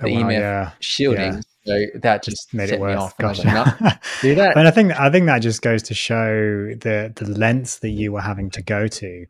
[0.00, 0.70] the oh, EMF yeah.
[0.80, 1.34] shielding.
[1.34, 1.40] Yeah.
[1.66, 3.12] So that just, just made it worse.
[3.18, 3.46] Gotcha.
[3.46, 4.56] Like, no, do that.
[4.56, 8.12] and I think I think that just goes to show the the lengths that you
[8.12, 9.26] were having to go to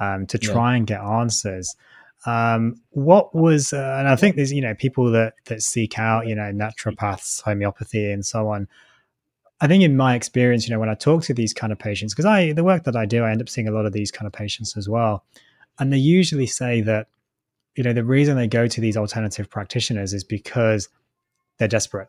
[0.00, 0.78] um, to try yeah.
[0.78, 1.74] and get answers.
[2.24, 6.26] Um, what was, uh, and I think there's you know people that that seek out
[6.26, 8.68] you know naturopaths, homeopathy, and so on.
[9.60, 12.12] I think in my experience, you know, when I talk to these kind of patients,
[12.12, 14.10] because I the work that I do, I end up seeing a lot of these
[14.10, 15.24] kind of patients as well,
[15.78, 17.08] and they usually say that
[17.76, 20.88] you know the reason they go to these alternative practitioners is because
[21.58, 22.08] they're desperate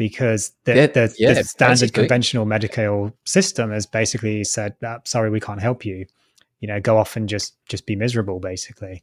[0.00, 2.02] because the, yeah, the, yeah, the standard basically.
[2.04, 4.74] conventional medical system has basically said,
[5.04, 6.06] "Sorry, we can't help you."
[6.60, 8.38] You know, go off and just just be miserable.
[8.38, 9.02] Basically,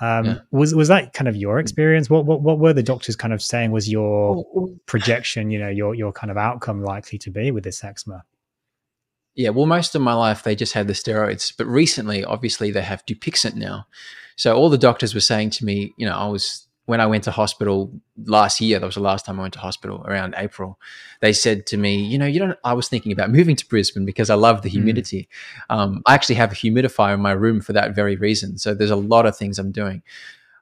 [0.00, 0.38] um, yeah.
[0.50, 2.10] was was that kind of your experience?
[2.10, 4.44] What, what what were the doctors kind of saying was your
[4.86, 5.50] projection?
[5.50, 8.24] You know, your your kind of outcome likely to be with this eczema?
[9.34, 12.82] Yeah, well, most of my life they just had the steroids, but recently, obviously, they
[12.82, 13.86] have Dupixent now.
[14.36, 17.24] So all the doctors were saying to me, you know, I was when I went
[17.24, 17.92] to hospital
[18.24, 20.78] last year, that was the last time I went to hospital around April.
[21.20, 22.58] They said to me, you know, you don't.
[22.64, 25.28] I was thinking about moving to Brisbane because I love the humidity.
[25.68, 25.76] Mm.
[25.76, 28.56] Um, I actually have a humidifier in my room for that very reason.
[28.58, 30.02] So there's a lot of things I'm doing.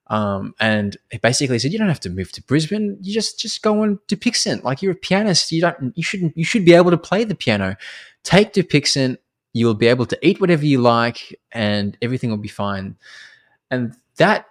[0.08, 2.96] Um, and it basically said you don't have to move to Brisbane.
[3.02, 4.62] You just just go on Dupixent.
[4.62, 5.52] Like you're a pianist.
[5.52, 5.96] You don't.
[5.96, 6.36] You shouldn't.
[6.36, 7.76] You should be able to play the piano.
[8.22, 9.18] Take Dupixent.
[9.52, 12.96] You'll be able to eat whatever you like, and everything will be fine.
[13.70, 14.46] And that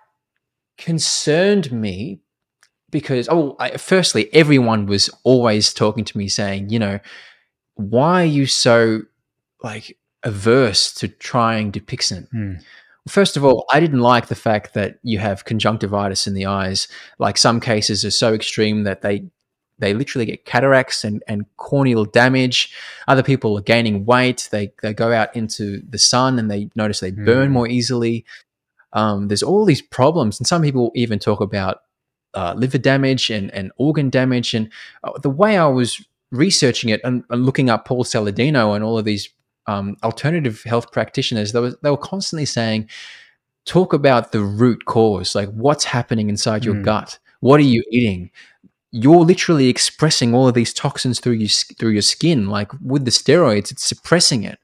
[0.78, 2.20] concerned me
[2.90, 7.00] because oh I, firstly everyone was always talking to me saying you know
[7.76, 9.02] why are you so
[9.64, 12.62] like averse to trying Dupixent mm.
[13.08, 16.88] First of all, I didn't like the fact that you have conjunctivitis in the eyes.
[17.20, 19.26] Like some cases are so extreme that they
[19.80, 22.74] they literally get cataracts and, and corneal damage.
[23.08, 24.48] Other people are gaining weight.
[24.52, 27.54] They they go out into the sun and they notice they burn mm.
[27.54, 28.26] more easily.
[28.94, 31.82] Um, there's all these problems, and some people even talk about
[32.34, 34.54] uh, liver damage and, and organ damage.
[34.54, 34.72] And
[35.04, 38.98] uh, the way I was researching it and, and, looking up Paul Saladino and all
[38.98, 39.30] of these
[39.68, 42.90] um, alternative health practitioners, they were, they were constantly saying,
[43.66, 46.84] talk about the root cause, like what's happening inside your mm.
[46.84, 47.20] gut.
[47.40, 48.32] What are you eating?
[48.92, 52.48] You're literally expressing all of these toxins through your through your skin.
[52.48, 54.60] Like with the steroids, it's suppressing it.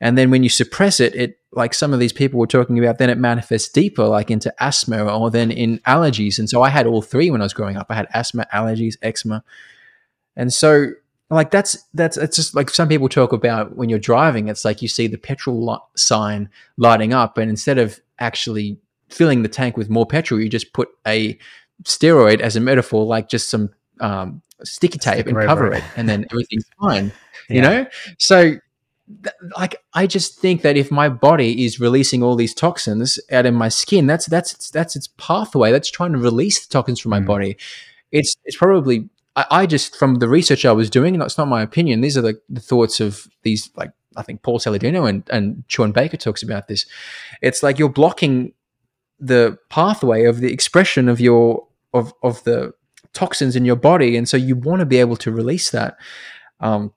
[0.00, 2.98] And then when you suppress it, it like some of these people were talking about,
[2.98, 6.38] then it manifests deeper, like into asthma or then in allergies.
[6.38, 7.86] And so I had all three when I was growing up.
[7.88, 9.42] I had asthma, allergies, eczema.
[10.36, 10.90] And so
[11.30, 14.80] like that's that's it's just like some people talk about when you're driving, it's like
[14.80, 18.78] you see the petrol sign lighting up, and instead of actually
[19.08, 21.36] filling the tank with more petrol, you just put a
[21.82, 26.08] steroid as a metaphor, like just some um, sticky tape Stick and cover it, and
[26.08, 27.10] then everything's fine.
[27.48, 27.54] yeah.
[27.54, 27.86] You know,
[28.18, 28.56] so
[29.56, 33.54] like I just think that if my body is releasing all these toxins out in
[33.54, 35.70] my skin, that's that's that's its pathway.
[35.70, 37.26] That's trying to release the toxins from my mm.
[37.26, 37.56] body.
[38.10, 41.48] It's it's probably I, I, just from the research I was doing, and it's not
[41.48, 42.00] my opinion.
[42.00, 45.92] These are the, the thoughts of these like I think Paul Saladino and and Shawn
[45.92, 46.86] Baker talks about this.
[47.42, 48.54] It's like you're blocking
[49.20, 52.74] the pathway of the expression of your of of the
[53.12, 55.96] toxins in your body, and so you want to be able to release that.
[56.58, 56.92] Um,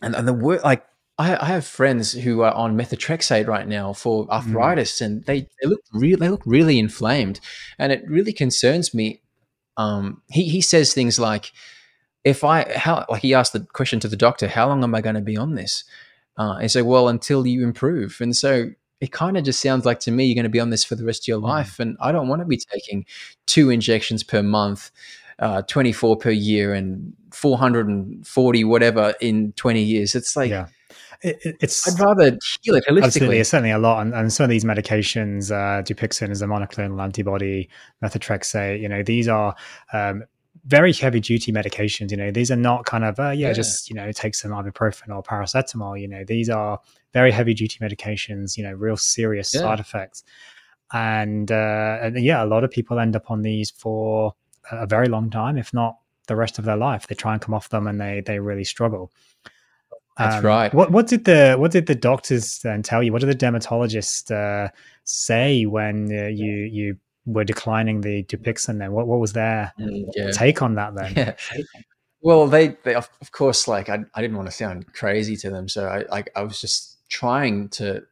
[0.00, 0.84] and, and the word like
[1.22, 4.30] I, I, have friends who are on methotrexate right now for mm.
[4.30, 5.06] arthritis, mm.
[5.06, 6.18] and they, they look real.
[6.18, 7.38] They look really inflamed,
[7.78, 9.22] and it really concerns me.
[9.76, 11.52] Um, he he says things like,
[12.24, 15.00] "If I how like he asked the question to the doctor, how long am I
[15.00, 15.84] going to be on this?"
[16.36, 18.18] Uh, and so, well, until you improve.
[18.20, 20.70] And so it kind of just sounds like to me you're going to be on
[20.70, 21.44] this for the rest of your mm.
[21.44, 23.06] life, and I don't want to be taking
[23.46, 24.90] two injections per month.
[25.38, 30.66] Uh, 24 per year and 440 whatever in 20 years it's like yeah
[31.22, 33.04] it, it's I'd rather heal it holistically.
[33.04, 36.46] Absolutely, it's certainly a lot, and, and some of these medications, uh, Dupixent is a
[36.46, 37.68] monoclonal antibody,
[38.02, 38.80] methotrexate.
[38.80, 39.54] You know, these are
[39.92, 40.24] um,
[40.66, 42.10] very heavy duty medications.
[42.10, 44.50] You know, these are not kind of uh, yeah, yeah, just you know, take some
[44.50, 46.00] ibuprofen or paracetamol.
[46.00, 46.80] You know, these are
[47.12, 48.56] very heavy duty medications.
[48.56, 49.60] You know, real serious yeah.
[49.60, 50.24] side effects,
[50.92, 54.34] and, uh, and yeah, a lot of people end up on these for
[54.70, 57.06] a very long time, if not the rest of their life.
[57.06, 59.12] They try and come off them, and they they really struggle.
[60.18, 60.72] That's um, right.
[60.74, 63.12] What what did the what did the doctors then tell you?
[63.12, 64.68] What did the dermatologist uh,
[65.04, 68.78] say when uh, you you were declining the Dupixent?
[68.78, 70.30] Then what what was their mm, yeah.
[70.30, 71.12] take on that then?
[71.16, 71.34] Yeah.
[72.24, 75.68] Well, they, they of course like I, I didn't want to sound crazy to them,
[75.68, 78.04] so I like I was just trying to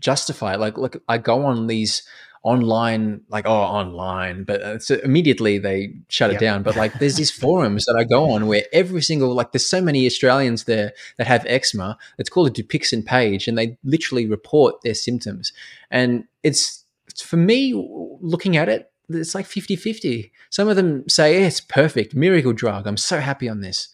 [0.00, 0.60] justify it.
[0.60, 2.04] Like look, I go on these
[2.42, 6.62] online, like oh, online, but uh, so immediately they shut it down.
[6.62, 9.80] But like, there's these forums that I go on where every single like, there's so
[9.80, 11.96] many Australians there that have eczema.
[12.18, 15.52] It's called a Dupixent page, and they literally report their symptoms.
[15.90, 16.84] And it's
[17.16, 17.74] for me
[18.20, 20.30] looking at it, it's like 50-50.
[20.50, 22.86] Some of them say hey, it's perfect, miracle drug.
[22.86, 23.88] I'm so happy on this.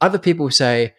[0.00, 0.94] Other people say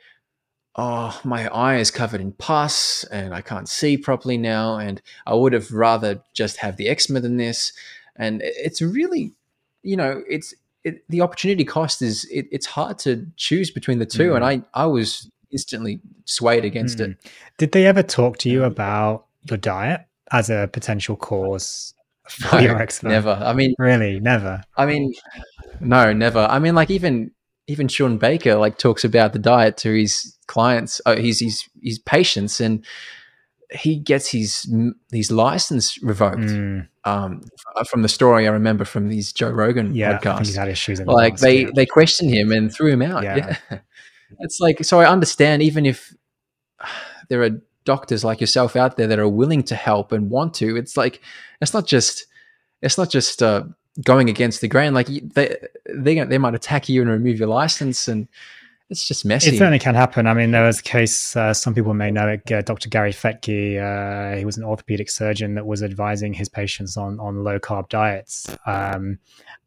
[0.77, 4.77] oh, my eye is covered in pus and I can't see properly now.
[4.77, 7.73] And I would have rather just have the eczema than this.
[8.15, 9.33] And it's really,
[9.81, 14.05] you know, it's it, the opportunity cost is it, it's hard to choose between the
[14.05, 14.31] two.
[14.31, 14.35] Mm.
[14.35, 17.11] And I, I was instantly swayed against mm.
[17.11, 17.17] it.
[17.57, 21.93] Did they ever talk to you about your diet as a potential cause
[22.29, 23.11] for no, your eczema?
[23.11, 23.31] Never.
[23.31, 24.61] I mean, really, never.
[24.77, 25.13] I mean,
[25.79, 26.39] no, never.
[26.39, 27.31] I mean, like even
[27.67, 31.99] even Shawn Baker like talks about the diet to his clients, uh, his his his
[31.99, 32.85] patients, and
[33.71, 34.71] he gets his
[35.11, 36.39] his license revoked.
[36.39, 36.87] Mm.
[37.03, 37.41] Um,
[37.89, 41.01] from the story I remember from these Joe Rogan yeah, podcasts, he's had issues.
[41.01, 43.23] like the they they questioned him and threw him out.
[43.23, 43.57] Yeah.
[43.71, 43.79] yeah.
[44.39, 46.13] it's like so I understand even if
[47.29, 50.75] there are doctors like yourself out there that are willing to help and want to.
[50.75, 51.21] It's like
[51.61, 52.25] it's not just
[52.81, 53.63] it's not just uh,
[54.03, 55.57] going against the grain, like they
[55.89, 58.27] they they might attack you and remove your license, and
[58.89, 59.49] it's just messy.
[59.49, 60.27] It certainly can happen.
[60.27, 61.35] I mean, there was a case.
[61.35, 62.51] Uh, some people may know it.
[62.51, 62.89] Uh, Dr.
[62.89, 63.77] Gary Fettke.
[63.81, 67.89] Uh, he was an orthopedic surgeon that was advising his patients on on low carb
[67.89, 68.55] diets.
[68.65, 69.19] Um,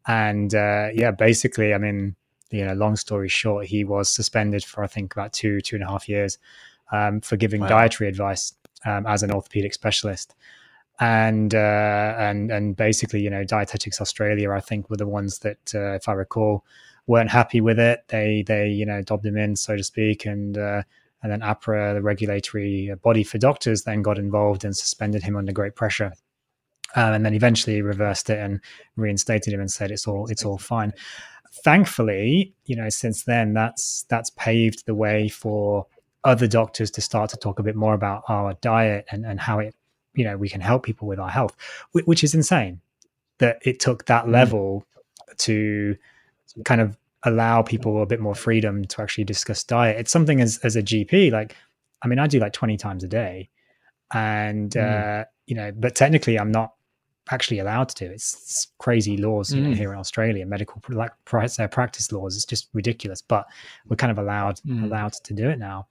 [0.07, 2.15] and uh, yeah, basically, I mean,
[2.49, 5.83] you know, long story short, he was suspended for I think about two two and
[5.83, 6.37] a half years
[6.91, 7.67] um, for giving wow.
[7.67, 8.53] dietary advice
[8.85, 10.35] um, as an orthopedic specialist
[11.01, 15.73] and uh, and and basically, you know, Dietetics Australia, I think, were the ones that,
[15.73, 16.63] uh, if I recall,
[17.07, 18.03] weren't happy with it.
[18.09, 20.83] They they you know dobbed him in, so to speak, and uh,
[21.23, 25.51] and then AHPRA, the regulatory body for doctors, then got involved and suspended him under
[25.51, 26.13] great pressure.
[26.95, 28.59] Um, and then eventually reversed it and
[28.95, 30.93] reinstated him and said it's all it's all fine.
[31.63, 35.87] Thankfully, you know, since then that's that's paved the way for
[36.23, 39.57] other doctors to start to talk a bit more about our diet and, and how
[39.57, 39.73] it
[40.13, 41.55] you know we can help people with our health
[41.91, 42.79] which is insane
[43.37, 44.31] that it took that mm.
[44.31, 44.85] level
[45.37, 45.95] to
[46.65, 50.57] kind of allow people a bit more freedom to actually discuss diet it's something as
[50.59, 51.55] as a gp like
[52.01, 53.49] i mean i do like 20 times a day
[54.13, 55.21] and mm.
[55.21, 56.73] uh you know but technically i'm not
[57.29, 59.61] actually allowed to do it's, it's crazy laws mm.
[59.61, 63.45] know, here in australia medical like uh, practice laws it's just ridiculous but
[63.87, 64.83] we're kind of allowed mm.
[64.83, 65.87] allowed to do it now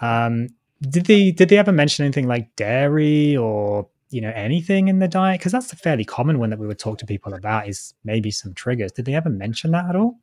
[0.00, 0.48] um
[0.80, 5.08] did they did they ever mention anything like dairy or you know anything in the
[5.08, 5.40] diet?
[5.40, 7.68] Because that's a fairly common one that we would talk to people about.
[7.68, 8.92] Is maybe some triggers.
[8.92, 10.18] Did they ever mention that at all?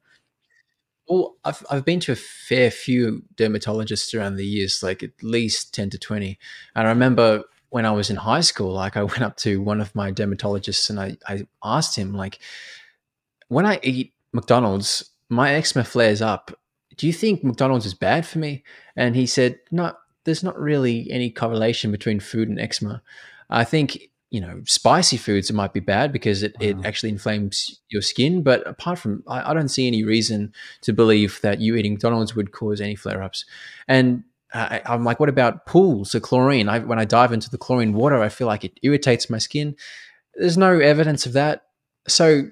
[1.07, 5.73] Well, I've I've been to a fair few dermatologists around the years, like at least
[5.73, 6.37] ten to twenty.
[6.75, 9.81] And I remember when I was in high school, like I went up to one
[9.81, 12.39] of my dermatologists and I, I asked him, like,
[13.47, 16.51] when I eat McDonald's, my eczema flares up.
[16.97, 18.63] Do you think McDonald's is bad for me?
[18.95, 23.01] And he said, No, there's not really any correlation between food and eczema.
[23.49, 26.67] I think you know spicy foods might be bad because it, wow.
[26.67, 30.93] it actually inflames your skin but apart from I, I, don't see any reason to
[30.93, 33.45] believe that you eating mcdonald's would cause any flare-ups
[33.89, 37.57] and uh, i'm like what about pools the chlorine I, when i dive into the
[37.57, 39.75] chlorine water i feel like it irritates my skin
[40.35, 41.65] there's no evidence of that
[42.07, 42.43] so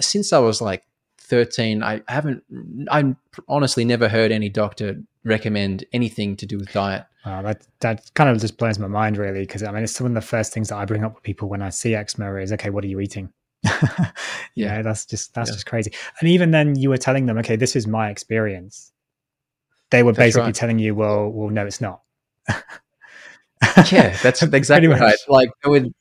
[0.00, 0.82] since i was like
[1.28, 2.42] 13 i haven't
[2.90, 3.14] i
[3.48, 4.96] honestly never heard any doctor
[5.28, 7.04] recommend anything to do with diet.
[7.24, 10.12] Wow, that that kind of just blows my mind, really, because I mean, it's one
[10.12, 12.52] of the first things that I bring up with people when I see eczema is,
[12.52, 13.32] okay, what are you eating?
[14.54, 15.54] yeah, that's just that's yeah.
[15.54, 15.92] just crazy.
[16.20, 18.92] And even then, you were telling them, okay, this is my experience.
[19.90, 20.54] They were that's basically right.
[20.54, 22.02] telling you, well, well, no, it's not.
[23.90, 25.16] yeah, that's exactly right.
[25.28, 25.94] Like they would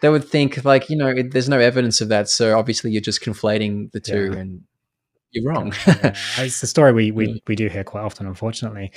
[0.00, 3.00] they would think like you know it, there's no evidence of that, so obviously you're
[3.00, 4.40] just conflating the two yeah.
[4.40, 4.62] and
[5.34, 5.72] you're wrong.
[5.86, 8.92] it's a story we we we do hear quite often, unfortunately.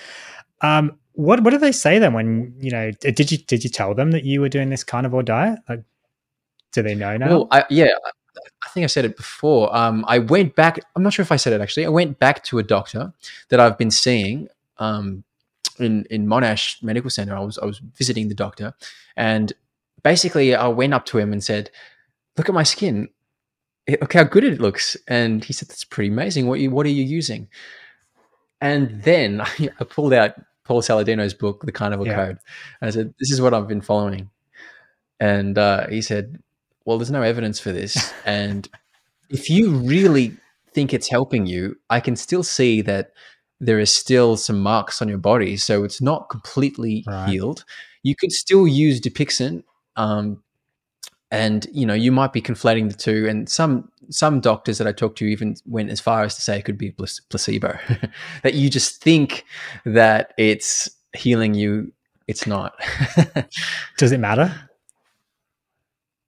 [0.62, 2.92] Um, what what do they say then when you know?
[2.92, 5.60] Did you did you tell them that you were doing this carnivore diet?
[5.68, 5.84] Like,
[6.72, 7.30] do they know now?
[7.30, 7.90] Well, I, yeah,
[8.64, 9.76] I think I said it before.
[9.76, 10.80] Um, I went back.
[10.96, 11.86] I'm not sure if I said it actually.
[11.86, 13.14] I went back to a doctor
[13.50, 14.48] that I've been seeing
[14.78, 15.24] um,
[15.80, 17.36] in in Monash Medical Center.
[17.36, 18.74] I was I was visiting the doctor,
[19.16, 19.54] and
[20.04, 21.72] basically I went up to him and said,
[22.38, 23.10] "Look at my skin
[23.88, 24.98] look how good it looks.
[25.08, 26.48] And he said, that's pretty amazing.
[26.48, 27.48] What you, what are you using?
[28.62, 29.42] And then
[29.80, 32.16] I pulled out Paul Saladino's book, The Carnivore yeah.
[32.16, 32.38] Code.
[32.82, 34.30] And I said, this is what I've been following.
[35.20, 36.42] And uh, he said,
[36.86, 38.14] well, there's no evidence for this.
[38.26, 38.68] and
[39.30, 40.36] if you really
[40.74, 43.12] think it's helping you, I can still see that
[43.60, 45.58] there is still some marks on your body.
[45.58, 47.30] So it's not completely right.
[47.30, 47.66] healed.
[48.04, 49.64] You could still use Dupixent
[49.96, 50.44] um,
[51.32, 54.92] and you know you might be conflating the two and some some doctors that i
[54.92, 56.92] talked to even went as far as to say it could be
[57.30, 57.78] placebo.
[58.44, 59.46] That you just think
[59.86, 61.92] that it's healing you
[62.28, 62.74] it's not.
[63.98, 64.54] Does it matter?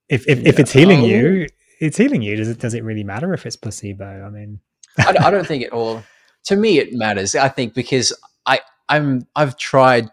[0.08, 1.54] If if, if it's healing you oh.
[1.80, 2.36] it's healing you.
[2.36, 4.26] Does it does it really matter if it's placebo?
[4.26, 4.60] I mean
[4.98, 6.04] I, I don't think it all.
[6.46, 8.14] To me it matters i think because
[8.46, 10.10] i i'm i've tried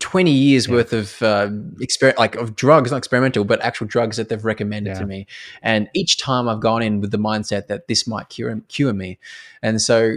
[0.00, 0.74] 20 years yeah.
[0.74, 1.48] worth of uh,
[1.80, 4.98] exper- like of drugs, not experimental, but actual drugs that they've recommended yeah.
[4.98, 5.26] to me.
[5.62, 9.18] And each time I've gone in with the mindset that this might cure cure me,
[9.62, 10.16] and so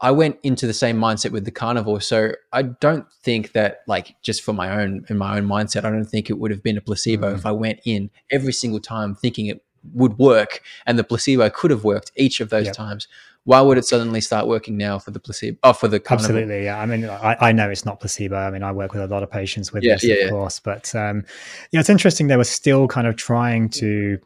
[0.00, 2.00] I went into the same mindset with the carnivore.
[2.00, 5.90] So I don't think that like just for my own in my own mindset, I
[5.90, 7.34] don't think it would have been a placebo mm.
[7.36, 9.62] if I went in every single time thinking it
[9.92, 12.74] would work and the placebo could have worked each of those yep.
[12.74, 13.08] times
[13.44, 15.58] why would it suddenly start working now for the placebo?
[15.62, 16.36] Oh, for the carnivore?
[16.36, 16.64] absolutely.
[16.64, 18.36] Yeah, I mean, I, I, know it's not placebo.
[18.36, 20.30] I mean, I work with a lot of patients with yeah, this, yeah, of yeah.
[20.30, 20.60] course.
[20.60, 21.24] But um,
[21.72, 22.26] yeah, it's interesting.
[22.26, 24.18] They were still kind of trying to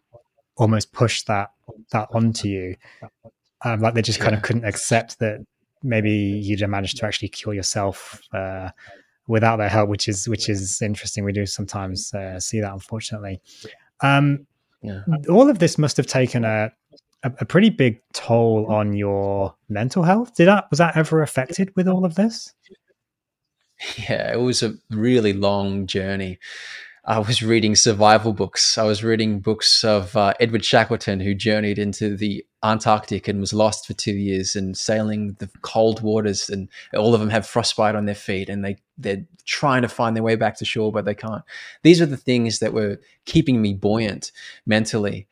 [0.57, 1.53] almost push that
[1.93, 2.77] that onto you,
[3.65, 5.45] um, like they just kind of couldn't accept that
[5.83, 8.71] maybe you'd managed to actually cure yourself uh,
[9.29, 11.25] without their help, which is which is interesting.
[11.25, 13.41] We do sometimes uh, see that, unfortunately.
[14.01, 14.47] Um,
[14.83, 15.01] yeah.
[15.31, 16.71] All of this must have taken a
[17.25, 20.37] a, a pretty big toll on your mental health.
[20.37, 22.53] Did that was that ever affected with all of this?
[23.97, 26.39] Yeah, it was a really long journey.
[27.07, 28.79] I was reading survival books.
[28.79, 33.53] I was reading books of uh, Edward Shackleton, who journeyed into the Antarctic and was
[33.53, 36.49] lost for two years and sailing the cold waters.
[36.49, 40.16] And all of them have frostbite on their feet, and they they're trying to find
[40.16, 41.43] their way back to shore, but they can't.
[41.83, 44.33] These are the things that were keeping me buoyant
[44.64, 45.27] mentally.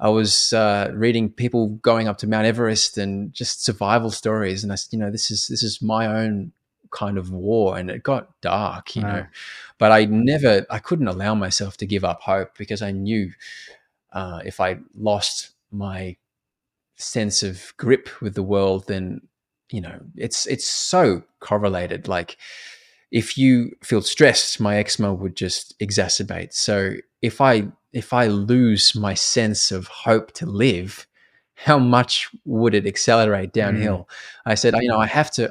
[0.00, 4.72] I was uh, reading people going up to Mount Everest and just survival stories, and
[4.72, 6.52] I, said, you know, this is this is my own
[6.90, 9.12] kind of war and it got dark you wow.
[9.12, 9.26] know.
[9.76, 13.30] But i never i couldn't allow myself to give up hope because i knew
[14.14, 16.16] uh, if i lost my
[16.96, 19.20] sense of grip with the world then
[19.70, 22.08] you know it's it's so correlated.
[22.08, 22.36] Like
[23.10, 26.52] if you feel stressed my eczema would just exacerbate.
[26.52, 31.06] So if i if i lose my sense of hope to live
[31.54, 34.42] how much would it accelerate downhill mm.
[34.46, 35.50] i said you know i have to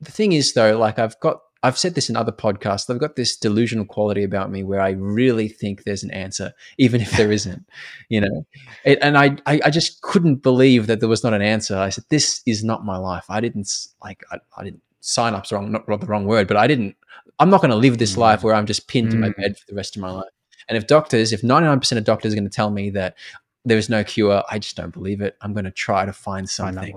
[0.00, 2.88] the thing is though, like I've got I've said this in other podcasts.
[2.88, 7.02] I've got this delusional quality about me where I really think there's an answer, even
[7.02, 7.68] if there isn't.
[8.08, 8.46] You know,
[8.84, 11.76] it, and I, I, I just couldn't believe that there was not an answer.
[11.76, 13.26] I said, "This is not my life.
[13.28, 13.70] I didn't
[14.02, 14.24] like.
[14.30, 16.96] I, I didn't sign up's wrong, not the wrong word, but I didn't.
[17.38, 18.18] I'm not going to live this mm.
[18.18, 19.12] life where I'm just pinned mm.
[19.12, 19.36] to my mm.
[19.36, 20.32] bed for the rest of my life.
[20.70, 23.16] And if doctors, if 99% of doctors are going to tell me that
[23.64, 25.36] there is no cure, I just don't believe it.
[25.42, 26.92] I'm going to try to find something.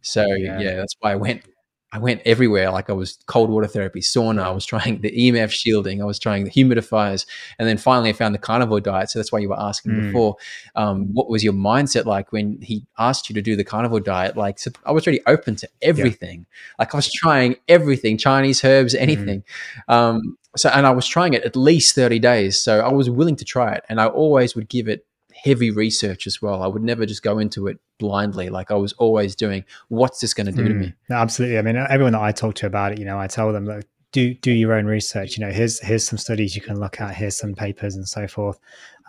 [0.00, 0.58] So yeah.
[0.58, 1.42] yeah, that's why I went
[1.90, 2.70] I went everywhere.
[2.70, 4.42] Like I was cold water therapy, sauna.
[4.42, 6.02] I was trying the EMF shielding.
[6.02, 7.26] I was trying the humidifiers,
[7.58, 9.10] and then finally I found the carnivore diet.
[9.10, 10.02] So that's why you were asking mm.
[10.02, 10.36] before.
[10.74, 14.36] Um, what was your mindset like when he asked you to do the carnivore diet?
[14.36, 16.40] Like so I was really open to everything.
[16.40, 16.74] Yeah.
[16.80, 19.00] Like I was trying everything, Chinese herbs, mm.
[19.00, 19.44] anything.
[19.88, 19.94] Mm.
[19.94, 22.60] Um, so and I was trying it at least thirty days.
[22.60, 25.06] So I was willing to try it, and I always would give it
[25.44, 26.62] heavy research as well.
[26.62, 28.48] I would never just go into it blindly.
[28.48, 30.94] Like I was always doing, what's this going to do mm, to me?
[31.08, 31.58] No, absolutely.
[31.58, 33.84] I mean, everyone that I talk to about it, you know, I tell them, look,
[34.12, 35.36] do do your own research.
[35.36, 37.14] You know, here's here's some studies you can look at.
[37.14, 38.58] Here's some papers and so forth.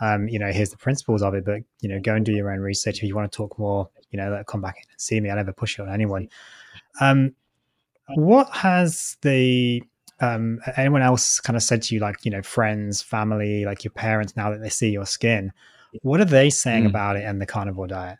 [0.02, 1.46] Um, you know, here's the principles of it.
[1.46, 2.98] But you know, go and do your own research.
[2.98, 5.30] If you want to talk more, you know, come back and see me.
[5.30, 6.28] I never push it on anyone.
[7.00, 7.34] Um,
[8.16, 9.82] what has the
[10.20, 13.92] um, anyone else kind of said to you, like you know, friends, family, like your
[13.92, 15.54] parents, now that they see your skin?
[16.02, 16.90] What are they saying mm.
[16.90, 18.20] about it and the carnivore diet?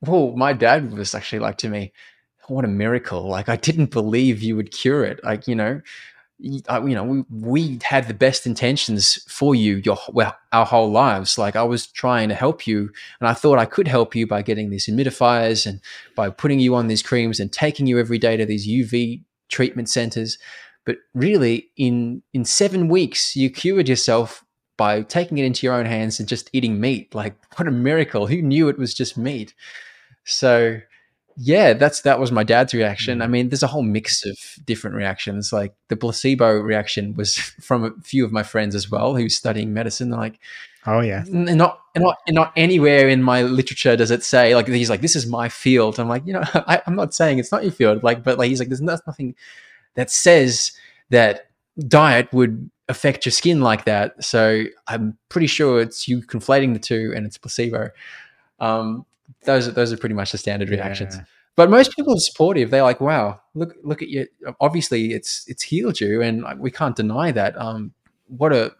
[0.00, 1.92] Well, my dad was actually like to me,
[2.48, 3.28] what a miracle.
[3.28, 5.22] Like, I didn't believe you would cure it.
[5.22, 5.80] Like, you know,
[6.42, 11.38] you know, we, we had the best intentions for you your well, our whole lives.
[11.38, 14.42] Like I was trying to help you, and I thought I could help you by
[14.42, 15.80] getting these humidifiers and
[16.16, 19.88] by putting you on these creams and taking you every day to these UV treatment
[19.88, 20.36] centers.
[20.84, 24.41] But really, in in seven weeks, you cured yourself
[24.76, 27.14] by taking it into your own hands and just eating meat.
[27.14, 28.26] Like, what a miracle!
[28.26, 29.54] Who knew it was just meat?
[30.24, 30.80] So,
[31.36, 33.22] yeah, that's that was my dad's reaction.
[33.22, 33.30] I mm.
[33.30, 35.52] mean, there's a whole mix of different reactions.
[35.52, 39.72] Like the placebo reaction was from a few of my friends as well who's studying
[39.72, 40.10] medicine.
[40.10, 40.38] like,
[40.86, 45.00] oh yeah, not not not anywhere in my literature does it say like he's like
[45.00, 45.98] this is my field.
[45.98, 48.02] I'm like, you know, I, I'm not saying it's not your field.
[48.02, 49.34] Like, but like he's like, there's nothing
[49.94, 50.72] that says
[51.10, 51.48] that
[51.78, 54.22] diet would affect your skin like that.
[54.22, 57.90] So I'm pretty sure it's you conflating the two and it's placebo.
[58.60, 59.06] Um,
[59.44, 61.16] those are, those are pretty much the standard reactions.
[61.16, 61.24] Yeah.
[61.54, 62.70] But most people are supportive.
[62.70, 64.26] They're like, "Wow, look look at you.
[64.60, 67.60] Obviously, it's it's healed you, and we can't deny that.
[67.60, 67.92] Um,
[68.26, 68.72] what a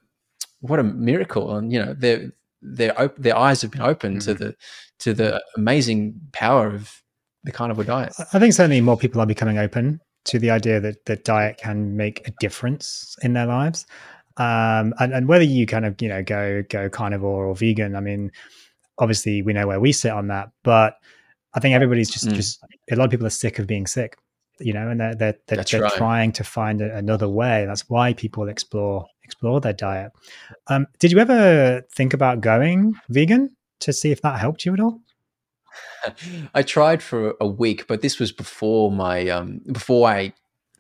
[0.60, 2.32] what a miracle!" And you know, their
[2.62, 4.24] their op- their eyes have been opened mm.
[4.24, 4.56] to the
[5.00, 7.02] to the amazing power of
[7.44, 8.14] the carnivore diet.
[8.32, 11.96] I think certainly more people are becoming open to the idea that that diet can
[11.96, 13.86] make a difference in their lives.
[14.36, 18.00] Um, and, and whether you kind of you know go go carnivore or vegan, I
[18.00, 18.30] mean,
[18.98, 20.96] obviously we know where we sit on that, but
[21.54, 22.34] I think everybody's just mm.
[22.34, 24.16] just a lot of people are sick of being sick,
[24.58, 25.92] you know, and they're they're, they're, they're right.
[25.92, 27.66] trying to find a, another way.
[27.66, 30.12] That's why people explore explore their diet.
[30.68, 34.80] Um, did you ever think about going vegan to see if that helped you at
[34.80, 35.00] all?
[36.54, 40.32] I tried for a week, but this was before my um before I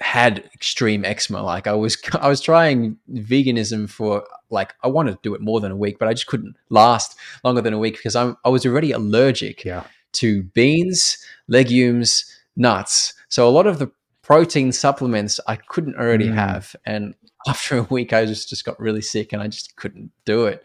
[0.02, 1.42] had extreme eczema.
[1.42, 5.60] Like I was I was trying veganism for like I wanted to do it more
[5.60, 8.48] than a week, but I just couldn't last longer than a week because I'm I
[8.48, 9.84] was already allergic yeah.
[10.14, 11.18] to beans,
[11.48, 12.24] legumes,
[12.56, 13.14] nuts.
[13.28, 13.90] So a lot of the
[14.22, 16.34] protein supplements I couldn't already mm.
[16.34, 17.14] have, and
[17.48, 20.64] after a week I just just got really sick and I just couldn't do it.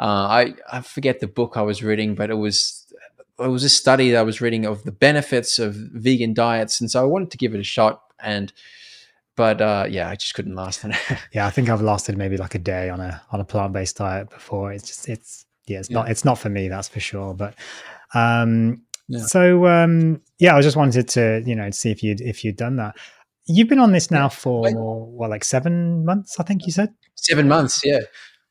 [0.00, 2.81] Uh, I I forget the book I was reading, but it was
[3.42, 6.90] it was a study that I was reading of the benefits of vegan diets, and
[6.90, 8.02] so I wanted to give it a shot.
[8.20, 8.52] And
[9.36, 10.94] but uh, yeah, I just couldn't last it.
[11.32, 13.96] yeah, I think I've lasted maybe like a day on a on a plant based
[13.96, 14.72] diet before.
[14.72, 15.98] It's just it's yeah, it's yeah.
[15.98, 17.34] not it's not for me, that's for sure.
[17.34, 17.54] But
[18.14, 19.20] Um, Yeah.
[19.26, 22.76] So um, yeah, I just wanted to you know see if you'd if you'd done
[22.76, 22.96] that.
[23.46, 26.38] You've been on this now for what, like seven months?
[26.38, 26.94] I think you said.
[27.16, 27.98] Seven months, yeah.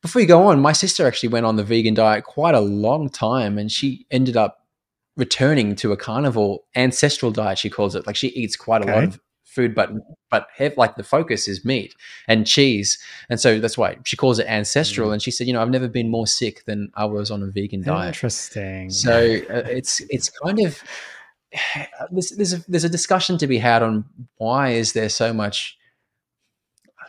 [0.02, 3.10] Before you go on, my sister actually went on the vegan diet quite a long
[3.10, 4.61] time, and she ended up
[5.22, 7.60] returning to a carnivore ancestral diet.
[7.60, 8.08] She calls it.
[8.08, 9.92] Like she eats quite a lot of food, but
[10.32, 11.94] but have, like the focus is meat
[12.28, 12.98] and cheese,
[13.30, 15.10] and so that's why she calls it ancestral.
[15.10, 15.14] Mm.
[15.14, 17.48] And she said, you know, I've never been more sick than I was on a
[17.48, 18.16] vegan diet.
[18.16, 18.90] Interesting.
[18.90, 19.14] So
[19.50, 20.82] uh, it's it's kind of
[22.12, 24.06] there's there's a, there's a discussion to be had on
[24.38, 25.78] why is there so much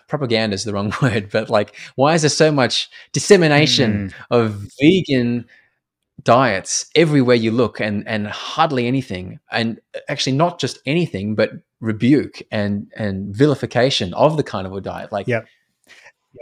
[0.08, 4.12] propaganda is the wrong word, but like why is there so much dissemination Mm.
[4.30, 5.46] of vegan
[6.22, 11.50] diets everywhere you look and and hardly anything and actually not just anything but
[11.80, 15.46] rebuke and and vilification of the carnivore diet like Yep.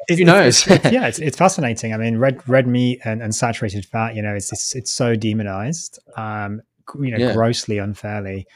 [0.08, 1.94] who It's- knows it's- it's- yeah, it's, it's fascinating.
[1.94, 5.14] I mean, red red meat and, and saturated fat, you know, it's it's, it's so
[5.16, 6.60] demonized, um,
[7.00, 7.32] you know, Yeah.
[7.32, 8.46] grossly unfairly.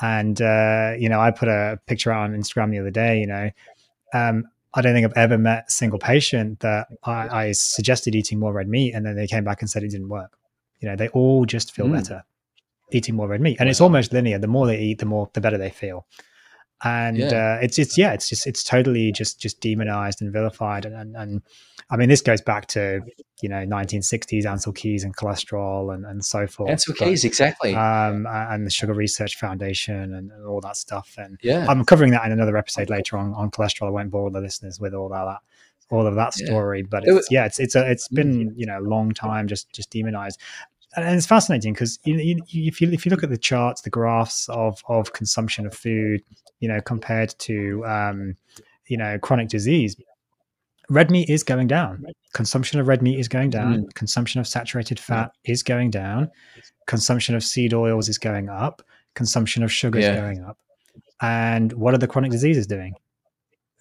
[0.00, 3.18] And uh, you know, I put a picture out on Instagram the other day.
[3.20, 3.50] You know,
[4.14, 4.44] um,
[4.74, 8.52] I don't think I've ever met a single patient that I, I suggested eating more
[8.52, 10.37] red meat, and then they came back and said it didn't work.
[10.80, 11.92] You know, they all just feel Mm.
[11.92, 12.24] better
[12.90, 14.38] eating more red meat, and it's almost linear.
[14.38, 16.06] The more they eat, the more the better they feel.
[16.84, 17.56] And Yeah.
[17.56, 20.84] uh, it's it's yeah it's just it's totally just just demonized and vilified.
[20.86, 21.42] And, and and
[21.90, 23.00] I mean this goes back to
[23.42, 26.70] you know 1960s Ancel Keys and cholesterol and and so forth.
[26.70, 27.74] Ancel But, Keys exactly.
[27.74, 31.16] um and the Sugar Research Foundation and, and all that stuff.
[31.18, 31.66] And yeah.
[31.68, 33.88] I'm covering that in another episode later on on cholesterol.
[33.88, 35.38] I won't bore the listeners with all that
[35.90, 36.46] all of that Yeah.
[36.46, 39.10] story but It was- it's, yeah it's it's a, it's been you know a long
[39.12, 40.38] time just just demonized
[40.96, 43.90] and it's fascinating because you, you, if you if you look at the charts, the
[43.90, 46.22] graphs of of consumption of food,
[46.60, 48.36] you know, compared to um,
[48.86, 49.96] you know chronic disease,
[50.88, 52.04] red meat is going down.
[52.32, 53.86] Consumption of red meat is going down.
[53.94, 56.30] Consumption of saturated fat is going down.
[56.86, 58.82] Consumption of seed oils is going up.
[59.14, 60.14] Consumption of sugar Yeah.
[60.14, 60.58] is going up.
[61.20, 62.94] And what are the chronic diseases doing?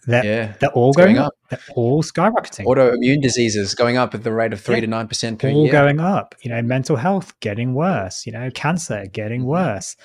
[0.08, 1.34] They're, yeah they're all going, going up.
[1.50, 2.66] They're all skyrocketing.
[2.66, 4.82] autoimmune diseases going up at the rate of three Yeah.
[4.82, 5.72] to nine percent per all year.
[5.72, 6.34] going up.
[6.42, 8.26] You know, mental health getting worse.
[8.26, 9.46] You know, cancer getting Mhm.
[9.46, 9.96] worse.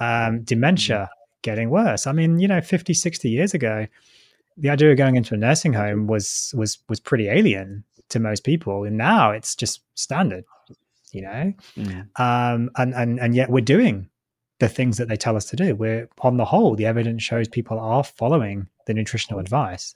[0.00, 1.10] Um, dementia
[1.42, 2.06] getting worse.
[2.06, 3.86] I mean, you know, 50, 60 years ago,
[4.56, 8.44] the idea of going into a nursing home was was was pretty alien to most
[8.44, 10.44] people, and now it's just standard.
[11.12, 12.06] You know, Mm.
[12.20, 14.08] um, and and and yet we're doing
[14.58, 15.74] the things that they tell us to do.
[15.74, 19.94] We're on the whole, the evidence shows people are following the nutritional advice.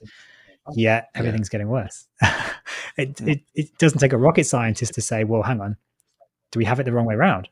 [0.73, 1.19] Yet Yeah.
[1.19, 2.07] everything's getting worse.
[2.97, 5.77] it, it it doesn't take a rocket scientist to say, well, hang on,
[6.51, 7.49] do we have it the wrong way around?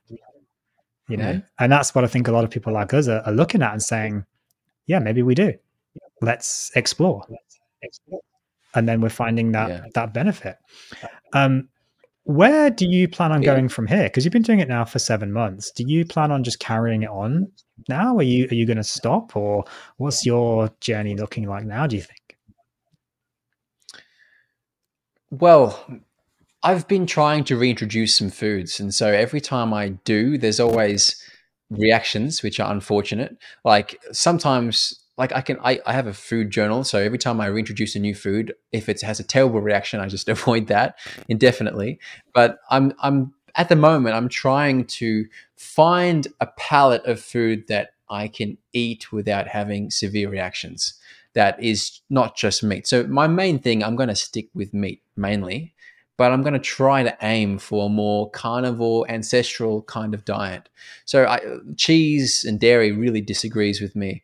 [1.09, 1.39] You know, Yeah.
[1.59, 3.71] and that's what I think a lot of people like us are, are looking at
[3.73, 4.25] and saying,
[4.87, 5.53] yeah, maybe we do.
[6.21, 7.23] Let's explore.
[8.75, 9.85] And then we're finding that Yeah.
[9.93, 10.57] that benefit.
[11.33, 11.69] Um,
[12.23, 13.53] where do you plan on Yeah.
[13.53, 14.03] going from here?
[14.03, 15.71] Because you've been doing it now for seven months.
[15.71, 17.51] Do you plan on just carrying it on
[17.89, 18.17] now?
[18.17, 19.65] Are you are you going to stop, or
[19.97, 21.87] what's your journey looking like now?
[21.87, 22.37] Do you think?
[25.31, 25.83] Well,
[26.61, 31.21] I've been trying to reintroduce some foods, and so every time I do, there's always
[31.69, 33.35] reactions, which are unfortunate.
[33.65, 37.47] Like sometimes, like I can, I, I have a food journal, so every time I
[37.47, 40.97] reintroduce a new food, if it has a terrible reaction, I just avoid that
[41.29, 41.99] indefinitely.
[42.33, 47.91] But I'm, I'm at the moment, I'm trying to find a palette of food that
[48.09, 50.95] I can eat without having severe reactions.
[51.33, 52.87] That is not just meat.
[52.87, 55.73] So my main thing, I'm going to stick with meat mainly,
[56.17, 60.69] but I'm going to try to aim for a more carnivore, ancestral kind of diet.
[61.05, 61.41] So I,
[61.75, 64.23] cheese and dairy really disagrees with me,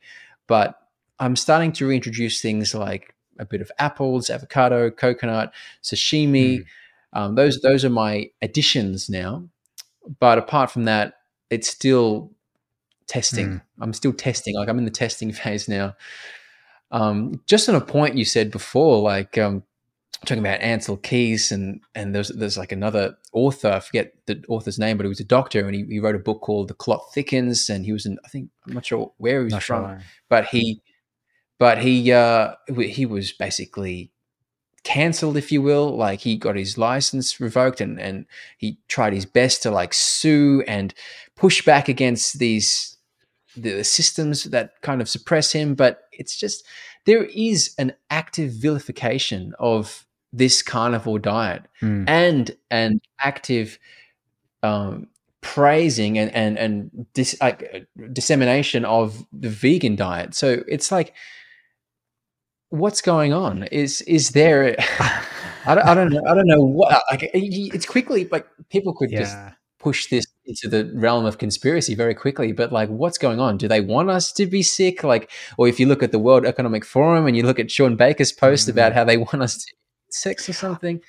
[0.50, 0.82] but
[1.20, 6.66] I'm starting to reintroduce things like a bit of apples, avocado, coconut, sashimi.
[7.14, 9.48] Um, those those are my additions now.
[10.20, 11.14] But apart from that,
[11.52, 12.32] it's still
[13.08, 13.48] testing.
[13.48, 13.62] Mm.
[13.80, 14.56] I'm still testing.
[14.56, 15.96] Like I'm in the testing phase now.
[16.92, 19.64] Um, just on a point you said before, like um,
[20.26, 23.70] talking about Ancel Keys, and and there's there's like another author.
[23.70, 26.20] I forget the author's name, but he was a doctor, and he, he wrote a
[26.20, 29.40] book called The Clot Thickens, and he was in I think I'm not sure where
[29.40, 30.02] he was Not from, sure.
[30.30, 30.82] but he
[31.58, 34.12] but he uh he was basically
[34.84, 38.26] cancelled if you will like he got his license revoked and and
[38.58, 40.94] he tried his best to like sue and
[41.36, 42.98] push back against these
[43.58, 46.66] the systems that kind of suppress him but it's just
[47.06, 52.06] there is an active vilification of this carnivore diet Mm.
[52.08, 53.80] and an active
[54.64, 55.08] um,
[55.42, 60.36] praising and and and dis, like uh, dissemination of the vegan diet.
[60.36, 61.14] So it's like,
[62.70, 63.64] what's going on?
[63.64, 64.76] Is is there?
[65.66, 66.24] I don't, I don't know.
[66.26, 67.02] I don't know what.
[67.12, 69.36] Like it's quickly like people could just
[69.80, 72.52] push this into the realm of conspiracy very quickly.
[72.52, 73.58] But like, what's going on?
[73.58, 75.04] Do they want us to be sick?
[75.04, 77.96] Like, or if you look at the World Economic Forum and you look at Shawn
[77.96, 78.78] Baker's post mm-hmm.
[78.78, 79.74] about how they want us to
[80.14, 81.02] sex or something.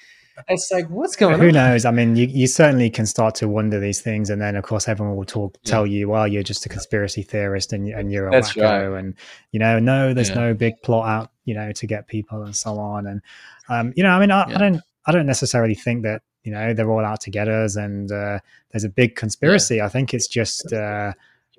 [0.49, 1.47] It's like, what's going Who on?
[1.47, 1.85] Who knows?
[1.85, 4.89] I mean, you, you certainly can start to wonder these things, and then of course
[4.89, 5.71] everyone will talk, yeah.
[5.71, 9.01] tell you, well, you're just a conspiracy theorist, and, and you're a That's wacko, right.
[9.01, 9.15] and
[9.53, 10.37] you know, no, there's yeah.
[10.37, 13.23] no big plot out, you know, to get people and so on, and
[13.69, 14.57] um, you know, I mean, I, yeah.
[14.57, 17.77] I don't, I don't necessarily think that you know they're all out to get us,
[17.77, 18.39] and uh,
[18.71, 19.81] there's a big conspiracy.
[19.81, 20.73] I think it's just.
[20.73, 21.13] Uh,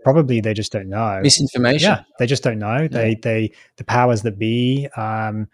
[0.04, 4.24] probably they just don't know misinformation yeah they just don't know they they the powers
[4.24, 5.48] that be um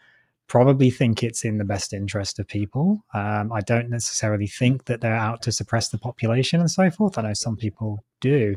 [0.47, 3.03] probably think it's in the best interest of people.
[3.13, 7.17] Um, I don't necessarily think that they're out to suppress the population and so forth.
[7.17, 8.55] I know some people do.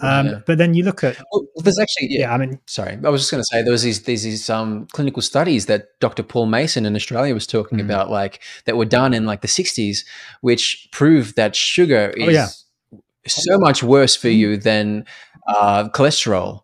[0.00, 0.40] Um, yeah.
[0.46, 3.20] But then you look at well, there's actually yeah, yeah, I mean sorry I was
[3.20, 6.46] just going to say there was these these, these um, clinical studies that Dr Paul
[6.46, 7.82] Mason in Australia was talking mm.
[7.82, 9.98] about like that were done in like the 60s
[10.40, 12.48] which proved that sugar is oh, yeah.
[13.26, 14.38] so much worse for mm.
[14.38, 15.04] you than
[15.46, 16.62] uh, cholesterol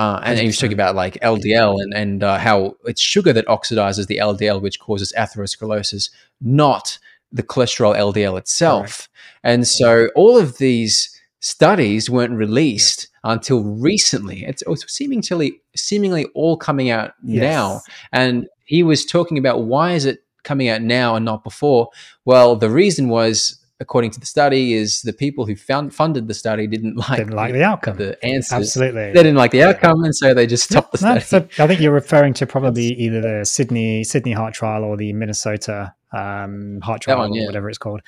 [0.00, 3.34] uh, and, and he was talking about like LDL and, and uh, how it's sugar
[3.34, 6.08] that oxidizes the LDL, which causes atherosclerosis,
[6.40, 6.98] not
[7.30, 9.10] the cholesterol LDL itself.
[9.44, 13.32] And so all of these studies weren't released yeah.
[13.32, 14.42] until recently.
[14.46, 17.42] It's, it's, seemingly seemingly all coming out yes.
[17.42, 17.82] now.
[18.10, 21.90] And he was talking about why is it coming out now and not before?
[22.24, 26.34] Well, the reason was according to the study, is the people who found funded the
[26.34, 28.52] study didn't like didn't like the outcome, the answers.
[28.52, 31.48] Absolutely, they didn't like the outcome, and so they just stopped the no, study.
[31.50, 35.12] So I think you're referring to probably either the Sydney Sydney heart trial or the
[35.12, 37.42] Minnesota um, heart trial one, yeah.
[37.42, 38.00] or whatever it's called.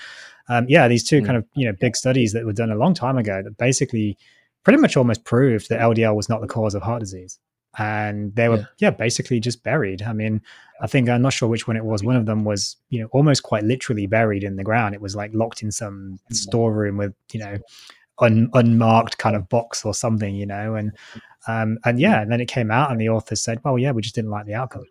[0.48, 1.26] Um, yeah, these two mm.
[1.26, 4.18] kind of you know big studies that were done a long time ago that basically
[4.64, 7.38] pretty much almost proved that LDL was not the cause of heart disease
[7.78, 8.66] and they were yeah.
[8.78, 8.90] yeah.
[8.90, 10.40] basically just buried i mean
[10.82, 13.08] i think i'm not sure which one it was one of them was you know
[13.12, 17.14] almost quite literally buried in the ground it was like locked in some storeroom with
[17.32, 17.56] you know
[18.18, 20.92] un, unmarked kind of box or something you know and
[21.48, 24.02] um and yeah and then it came out and the authors said well yeah we
[24.02, 24.84] just didn't like the outcome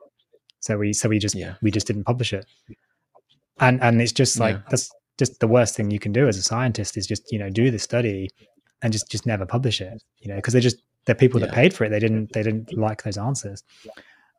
[0.60, 1.56] so we so we just yeah.
[1.62, 2.46] we just didn't publish it
[3.60, 4.62] and and it's just like yeah.
[4.70, 7.50] that's just the worst thing you can do as a scientist is just you know
[7.50, 8.30] do the study
[8.82, 11.48] and just just never publish it you know because they just the people yeah.
[11.48, 13.64] that paid for it they didn't they didn't like those answers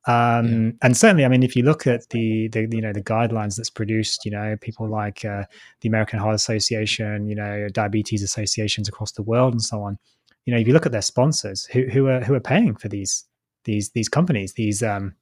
[0.06, 0.70] um, yeah.
[0.82, 3.70] and certainly i mean if you look at the, the you know the guidelines that's
[3.70, 5.44] produced you know people like uh,
[5.80, 9.98] the american heart association you know diabetes associations across the world and so on
[10.44, 12.88] you know if you look at their sponsors who, who are who are paying for
[12.88, 13.24] these
[13.64, 15.14] these these companies these um,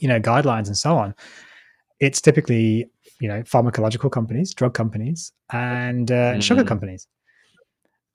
[0.00, 1.14] you know guidelines and so on
[2.00, 2.88] it's typically
[3.20, 6.40] you know pharmacological companies drug companies and uh, mm-hmm.
[6.40, 7.06] sugar companies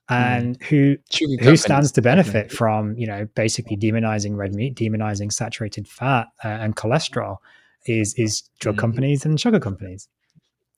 [0.10, 0.16] Hmm.
[0.16, 0.96] and who
[1.42, 6.48] who stands to benefit from you know basically demonizing red meat, demonizing saturated fat uh,
[6.48, 7.38] and cholesterol
[7.86, 8.80] is is drug mm.
[8.80, 10.08] companies and sugar companies.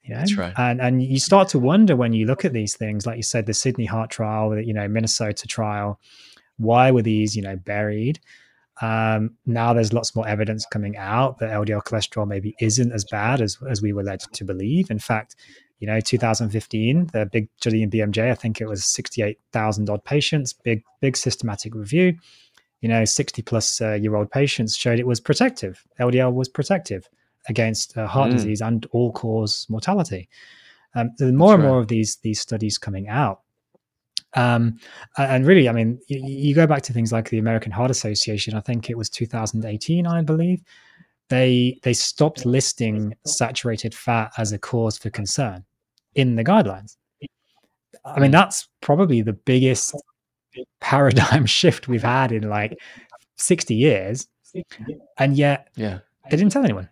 [0.04, 0.20] You know?
[0.20, 0.54] That's right.
[0.58, 3.46] And and you start to wonder when you look at these things, like you said,
[3.46, 6.00] the Sydney heart trial, the you know Minnesota trial.
[6.58, 8.20] Why were these you know buried?
[8.82, 13.42] Um, now there's lots more evidence coming out that LDL cholesterol maybe isn't as bad
[13.42, 14.90] as as we were led to believe.
[14.90, 15.36] In fact,
[15.80, 20.54] you know 2015 the big study in bmj i think it was 68000 odd patients
[20.54, 22.16] big big systematic review
[22.82, 27.10] you know 60 plus uh, year old patients showed it was protective ldl was protective
[27.48, 28.34] against uh, heart mm.
[28.34, 30.30] disease and all cause mortality
[30.96, 31.60] um, more That's and right.
[31.60, 33.42] more of these these studies coming out
[34.36, 34.78] um,
[35.18, 38.54] and really i mean you, you go back to things like the american heart association
[38.54, 40.62] i think it was 2018 i believe
[41.30, 45.64] they they stopped listing saturated fat as a cause for concern
[46.16, 46.96] in the guidelines.
[48.06, 49.96] I mean, that's probably the biggest
[50.82, 52.78] paradigm shift we've had in like
[53.38, 54.28] 60 years.
[55.18, 56.00] And yet, yeah,
[56.30, 56.90] they didn't tell anyone.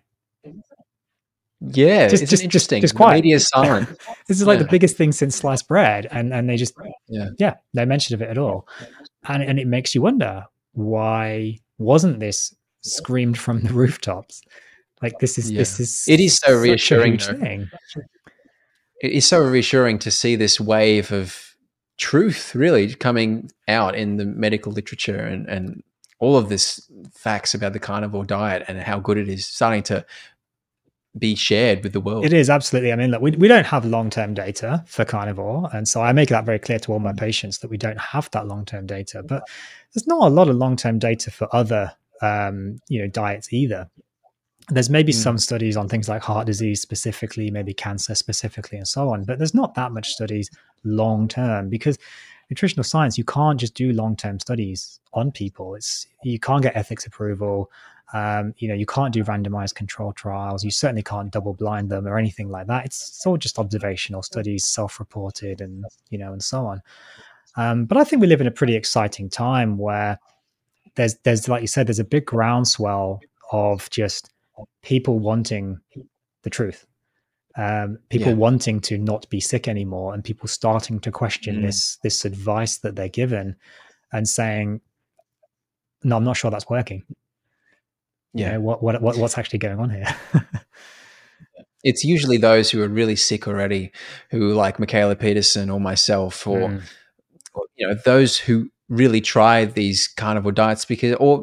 [1.59, 2.81] Yeah, just, it's just, interesting.
[2.81, 3.15] Just, just quiet.
[3.15, 3.89] The media is silent.
[4.27, 4.63] this is like yeah.
[4.63, 6.75] the biggest thing since sliced bread, and and they just
[7.07, 8.67] yeah yeah no mention of it at all,
[9.27, 14.43] and and it makes you wonder why wasn't this screamed from the rooftops?
[15.01, 15.57] Like this is yeah.
[15.57, 17.17] this is it is so reassuring.
[17.17, 17.67] Thing
[19.01, 21.55] it is so reassuring to see this wave of
[21.97, 25.83] truth really coming out in the medical literature and, and
[26.19, 30.05] all of this facts about the carnivore diet and how good it is starting to
[31.17, 32.25] be shared with the world.
[32.25, 32.91] It is absolutely.
[32.91, 35.69] I mean, look, we, we don't have long term data for carnivore.
[35.73, 38.29] And so I make that very clear to all my patients that we don't have
[38.31, 39.23] that long term data.
[39.23, 39.43] But
[39.93, 43.89] there's not a lot of long term data for other um, you know, diets either
[44.69, 45.15] there's maybe mm.
[45.15, 49.23] some studies on things like heart disease specifically, maybe cancer specifically, and so on.
[49.23, 50.49] But there's not that much studies
[50.83, 51.97] long term because
[52.49, 55.75] nutritional science you can't just do long term studies on people.
[55.75, 57.71] It's you can't get ethics approval.
[58.13, 60.63] Um, you know, you can't do randomized control trials.
[60.63, 62.85] You certainly can't double blind them or anything like that.
[62.85, 66.81] It's, it's all just observational studies, self-reported, and you know, and so on.
[67.57, 70.19] Um, but I think we live in a pretty exciting time where
[70.95, 74.29] there's there's like you said, there's a big groundswell of just
[74.81, 75.79] people wanting
[76.43, 76.85] the truth.
[77.55, 78.37] Um, people yeah.
[78.37, 81.61] wanting to not be sick anymore, and people starting to question mm.
[81.63, 83.55] this this advice that they're given,
[84.13, 84.81] and saying,
[86.03, 87.03] "No, I'm not sure that's working."
[88.33, 90.15] Yeah, you know, what what what what's actually going on here?
[91.83, 93.91] it's usually those who are really sick already,
[94.29, 96.83] who like Mikhaila Peterson or myself, or, mm.
[97.55, 101.39] or you know those who really try these carnivore diets because or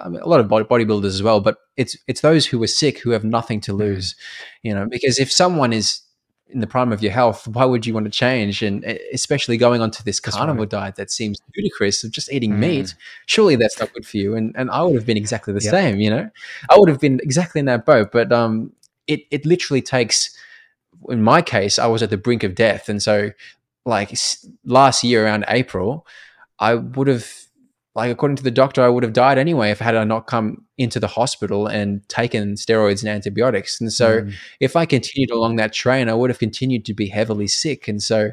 [0.00, 2.98] I mean, a lot of bodybuilders as well but it's it's those who are sick
[2.98, 3.78] who have nothing to mm.
[3.78, 4.16] lose
[4.62, 6.02] you know because if someone is
[6.48, 9.80] in the prime of your health why would you want to change and especially going
[9.80, 10.70] onto this carnivore right.
[10.70, 12.58] diet that seems ludicrous of just eating mm.
[12.58, 12.94] meat
[13.26, 15.70] surely that's not good for you and and I would have been exactly the yep.
[15.70, 16.28] same you know
[16.68, 18.72] I would have been exactly in that boat but um
[19.06, 20.36] it it literally takes
[21.08, 23.30] in my case I was at the brink of death and so
[23.84, 24.12] like
[24.64, 26.04] last year around April
[26.60, 27.28] I would have,
[27.94, 30.64] like, according to the doctor, I would have died anyway if had I not come
[30.76, 33.80] into the hospital and taken steroids and antibiotics.
[33.80, 34.34] And so, mm.
[34.60, 37.88] if I continued along that train, I would have continued to be heavily sick.
[37.88, 38.32] And so,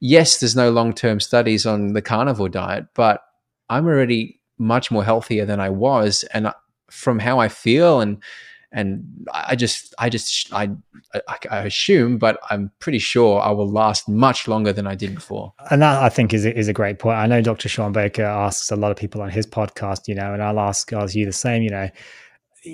[0.00, 3.22] yes, there's no long term studies on the carnivore diet, but
[3.68, 6.24] I'm already much more healthier than I was.
[6.34, 6.52] And
[6.90, 8.22] from how I feel and
[8.70, 10.70] and I just, I just, I,
[11.14, 15.14] I, I, assume, but I'm pretty sure I will last much longer than I did
[15.14, 15.54] before.
[15.70, 17.16] And that I think is is a great point.
[17.16, 17.68] I know Dr.
[17.68, 20.92] Shawn Baker asks a lot of people on his podcast, you know, and I'll ask,
[20.92, 21.88] ask you the same, you know,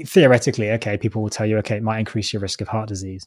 [0.04, 3.26] theoretically, okay, people will tell you, okay, it might increase your risk of heart disease.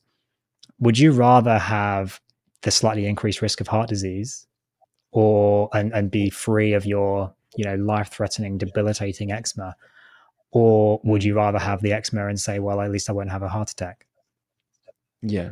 [0.79, 2.19] Would you rather have
[2.63, 4.45] the slightly increased risk of heart disease,
[5.11, 9.75] or and and be free of your, you know, life threatening, debilitating eczema?
[10.51, 13.43] Or would you rather have the eczema and say, well, at least I won't have
[13.43, 14.05] a heart attack?
[15.21, 15.51] Yeah.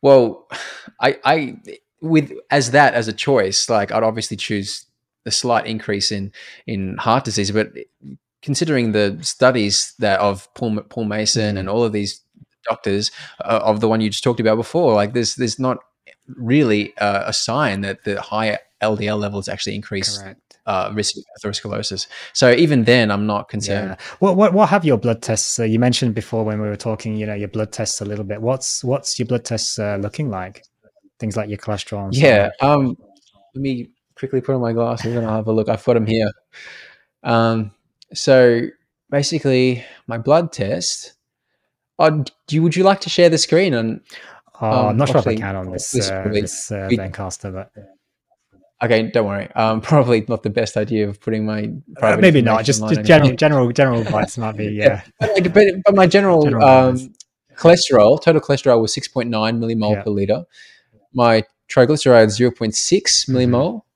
[0.00, 0.48] Well,
[1.00, 1.56] I, I,
[2.00, 4.86] with as that as a choice, like I'd obviously choose
[5.24, 6.32] a slight increase in
[6.66, 7.72] in heart disease, but
[8.42, 11.72] considering the studies that of Paul Paul Mason and mm.
[11.72, 12.20] all of these
[12.64, 13.10] doctors
[13.44, 15.78] uh, of the one you just talked about before, like there's there's not
[16.36, 21.24] really uh, a sign that the higher LDL levels actually increase Correct uh, risk of
[21.38, 22.06] atherosclerosis.
[22.32, 23.96] So even then, I'm not concerned.
[23.98, 24.04] Yeah.
[24.20, 25.58] What, what what have your blood tests?
[25.58, 28.24] Uh, you mentioned before when we were talking, you know, your blood tests a little
[28.24, 28.40] bit.
[28.40, 30.64] What's what's your blood tests uh, looking like?
[31.18, 32.10] Things like your cholesterol.
[32.12, 32.50] yeah.
[32.60, 32.96] Um.
[33.54, 35.68] Let me quickly put on my glasses and I'll have a look.
[35.68, 36.30] I've got them here.
[37.22, 37.72] Um.
[38.14, 38.62] So
[39.10, 41.14] basically, my blood test.
[41.98, 43.74] Uh, do you, would you like to share the screen?
[43.74, 44.00] And
[44.60, 47.52] oh, um, I'm not sure if I can on this this, uh, this uh, Zencastr,
[47.52, 47.70] but
[48.82, 49.48] Okay, don't worry.
[49.52, 52.18] Um, probably not the best idea of putting my uh, private.
[52.18, 52.64] Uh, maybe not.
[52.64, 54.66] Just, just general, general, general advice might be.
[54.72, 55.02] Yeah.
[55.20, 55.28] yeah.
[55.40, 57.14] But, but, but, my general, general um,
[57.56, 60.02] cholesterol, total cholesterol was six point nine millimole yeah.
[60.02, 60.44] per liter.
[61.12, 63.74] My triglycerides zero point six millimole.
[63.74, 63.91] Mm-hmm.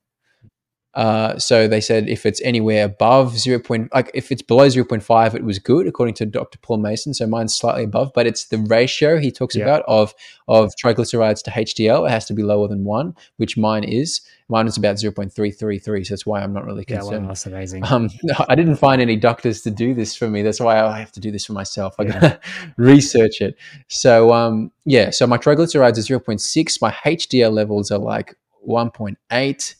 [0.96, 3.58] Uh, so they said if it's anywhere above 0.
[3.58, 6.58] Point, like if it's below 0.5, it was good according to Dr.
[6.62, 7.12] Paul Mason.
[7.12, 9.64] So mine's slightly above, but it's the ratio he talks yeah.
[9.64, 10.14] about of
[10.48, 12.08] of triglycerides to HDL.
[12.08, 14.22] It has to be lower than one, which mine is.
[14.48, 17.24] Mine is about 0.333, so that's why I'm not really concerned.
[17.24, 17.84] Yeah, that's amazing.
[17.84, 18.08] Um,
[18.48, 20.42] I didn't find any doctors to do this for me.
[20.42, 21.96] That's why I have to do this for myself.
[21.98, 22.12] I yeah.
[22.12, 22.40] gotta
[22.78, 23.58] research it.
[23.88, 26.80] So um, yeah, so my triglycerides are 0.6.
[26.80, 28.34] My HDL levels are like
[28.66, 29.74] 1.8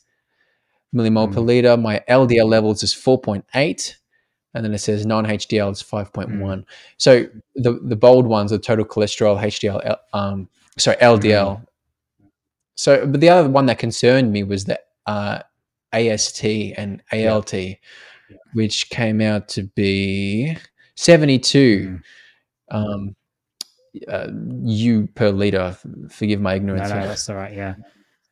[0.95, 1.33] millimole mm.
[1.33, 1.77] per liter.
[1.77, 3.95] My LDL levels is 4.8.
[4.53, 6.29] And then it says non-HDL is 5.1.
[6.29, 6.65] Mm.
[6.97, 11.61] So the, the bold ones are total cholesterol, HDL, um, sorry, LDL.
[11.61, 11.65] Mm.
[12.75, 15.39] So, but the other one that concerned me was the uh,
[15.93, 17.75] AST and ALT, yeah.
[18.53, 20.57] which came out to be
[20.95, 21.99] 72
[22.71, 22.75] mm.
[22.75, 23.15] um,
[24.07, 24.27] uh,
[24.63, 25.77] U per liter.
[26.09, 26.89] Forgive my ignorance.
[26.89, 27.53] No, no, that's all right.
[27.53, 27.75] Yeah.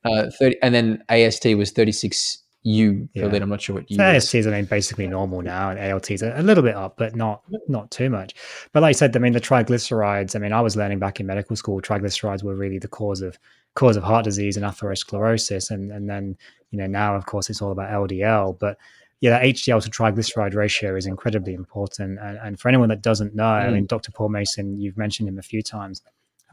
[0.04, 3.28] Uh, 30, and then AST was 36 U yeah.
[3.28, 4.02] I'm not sure what U.
[4.02, 7.44] ASTs, I mean, basically normal now, and ALTs are a little bit up, but not
[7.68, 8.34] not too much.
[8.74, 10.36] But like I said, I mean, the triglycerides.
[10.36, 13.38] I mean, I was learning back in medical school, triglycerides were really the cause of
[13.76, 16.36] cause of heart disease and atherosclerosis, and and then
[16.72, 18.78] you know now, of course, it's all about LDL, but
[19.22, 22.20] yeah, that HDL to triglyceride ratio is incredibly important.
[22.20, 23.66] And, and for anyone that doesn't know, mm.
[23.66, 24.12] I mean, Dr.
[24.12, 26.02] Paul Mason, you've mentioned him a few times.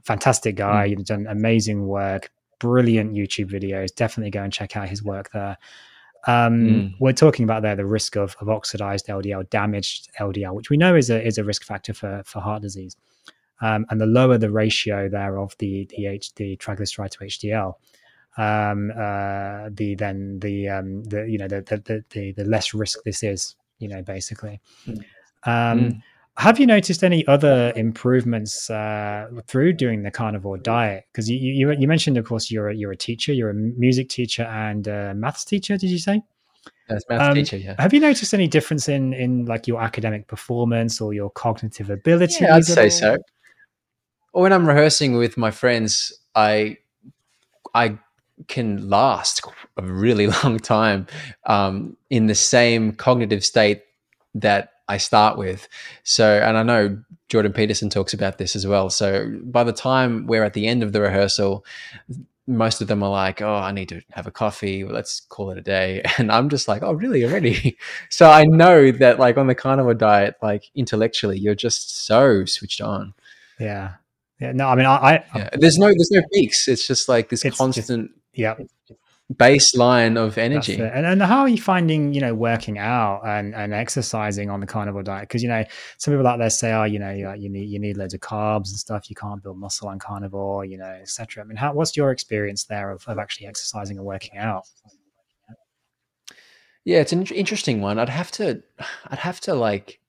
[0.05, 0.87] Fantastic guy.
[0.87, 0.91] Mm.
[0.91, 3.95] You've done amazing work, brilliant YouTube videos.
[3.95, 5.57] Definitely go and check out his work there.
[6.27, 6.95] Um, mm.
[7.01, 10.95] We're talking about there the risk of, of oxidized LDL, damaged LDL, which we know
[10.95, 12.97] is a is a risk factor for for heart disease.
[13.61, 17.75] Um, and the lower the ratio there of the the, H, the triglyceride to HDL,
[18.37, 23.03] um, uh, the then the um, the you know the, the the the less risk
[23.05, 24.61] this is, you know, basically.
[24.87, 25.05] Mm.
[25.45, 26.03] Um, mm.
[26.39, 31.05] Have you noticed any other improvements uh, through doing the carnivore diet?
[31.13, 34.09] Because you, you you mentioned, of course, you're a, you're a teacher, you're a music
[34.09, 35.77] teacher and a maths teacher.
[35.77, 36.23] Did you say?
[36.89, 37.75] As maths um, teacher, yeah.
[37.79, 42.45] Have you noticed any difference in in like your academic performance or your cognitive ability?
[42.45, 43.19] Yeah, I'd say so.
[44.33, 46.79] Or When I'm rehearsing with my friends, I
[47.75, 47.99] I
[48.49, 49.45] can last
[49.77, 51.07] a really long time
[51.45, 53.83] um, in the same cognitive state
[54.35, 55.69] that I start with.
[56.05, 58.91] So, and I know Jordan Peterson talks about this as well.
[58.91, 61.65] So, by the time we're at the end of the rehearsal,
[62.47, 64.85] most of them are like, "Oh, I need to have a coffee.
[64.85, 67.25] Let's call it a day." And I'm just like, "Oh, really?
[67.25, 67.79] Already?"
[68.11, 72.83] so I know that, like, on the carnivore diet, like intellectually, you're just so switched
[72.83, 73.15] on.
[73.59, 73.95] Yeah,
[74.41, 74.53] yeah.
[74.53, 75.49] No, I mean, I, I yeah.
[75.55, 76.69] there's no there's no peaks.
[76.69, 78.11] It's just like this constant.
[78.11, 78.55] Just, yeah
[79.35, 80.75] baseline of energy.
[80.75, 84.67] And, and how are you finding, you know, working out and, and exercising on the
[84.67, 85.29] carnivore diet?
[85.29, 85.65] Because, you know,
[85.99, 88.21] some people out there say, oh, you know, you, you need you need loads of
[88.21, 89.09] carbs and stuff.
[89.09, 91.43] You can't build muscle on carnivore, you know, etc.
[91.43, 94.65] I mean, how, what's your experience there of, of actually exercising and working out?
[96.85, 97.99] Yeah, it's an interesting one.
[97.99, 98.63] I'd have to,
[99.07, 100.01] I'd have to like,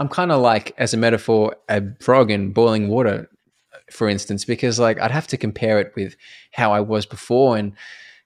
[0.00, 3.28] I'm kind of like, as a metaphor, a frog in boiling water,
[3.90, 6.16] for instance, because like I'd have to compare it with
[6.52, 7.74] how I was before and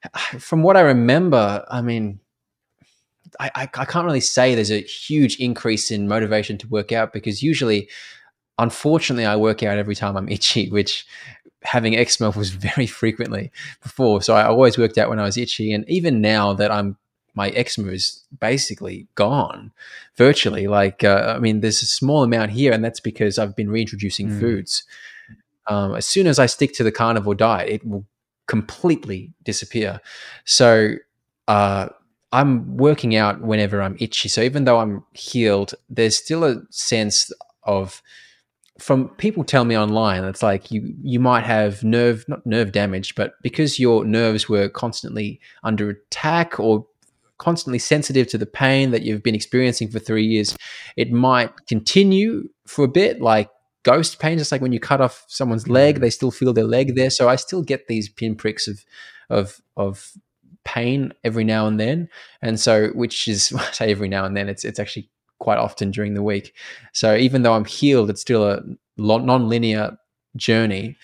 [0.39, 2.19] from what I remember, I mean,
[3.39, 7.13] I, I, I can't really say there's a huge increase in motivation to work out
[7.13, 7.89] because usually,
[8.57, 11.05] unfortunately, I work out every time I'm itchy, which
[11.63, 14.21] having eczema was very frequently before.
[14.21, 16.97] So I always worked out when I was itchy, and even now that I'm
[17.35, 19.71] my eczema is basically gone
[20.15, 20.65] virtually.
[20.65, 24.29] Like, uh, I mean, there's a small amount here, and that's because I've been reintroducing
[24.29, 24.39] mm.
[24.39, 24.83] foods.
[25.67, 28.05] Um, as soon as I stick to the carnivore diet, it will
[28.47, 30.01] completely disappear.
[30.45, 30.95] So
[31.47, 31.89] uh,
[32.31, 34.29] I'm working out whenever I'm itchy.
[34.29, 37.31] So even though I'm healed, there's still a sense
[37.63, 38.01] of
[38.79, 43.15] from people tell me online it's like you you might have nerve not nerve damage
[43.15, 46.85] but because your nerves were constantly under attack or
[47.39, 50.55] constantly sensitive to the pain that you've been experiencing for 3 years
[50.95, 53.49] it might continue for a bit like
[53.87, 56.95] ghost pain, just like when you cut off someone's leg, they still feel their leg
[56.95, 57.09] there.
[57.09, 58.83] So I still get these pinpricks of
[59.29, 60.11] of of
[60.65, 62.09] pain every now and then,
[62.41, 64.49] and so which is I say every now and then.
[64.49, 65.09] It's it's actually
[65.39, 66.53] quite often during the week.
[66.93, 68.61] So even though I'm healed, it's still a
[68.97, 69.97] non-linear
[70.35, 70.97] journey,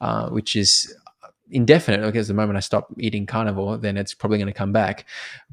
[0.00, 0.94] uh, which is
[1.50, 5.06] indefinite because the moment I stop eating carnivore, then it's probably going to come back.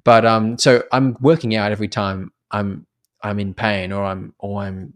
[0.04, 2.86] But um, so I'm working out every time I'm
[3.24, 4.94] I'm in pain or I'm or I'm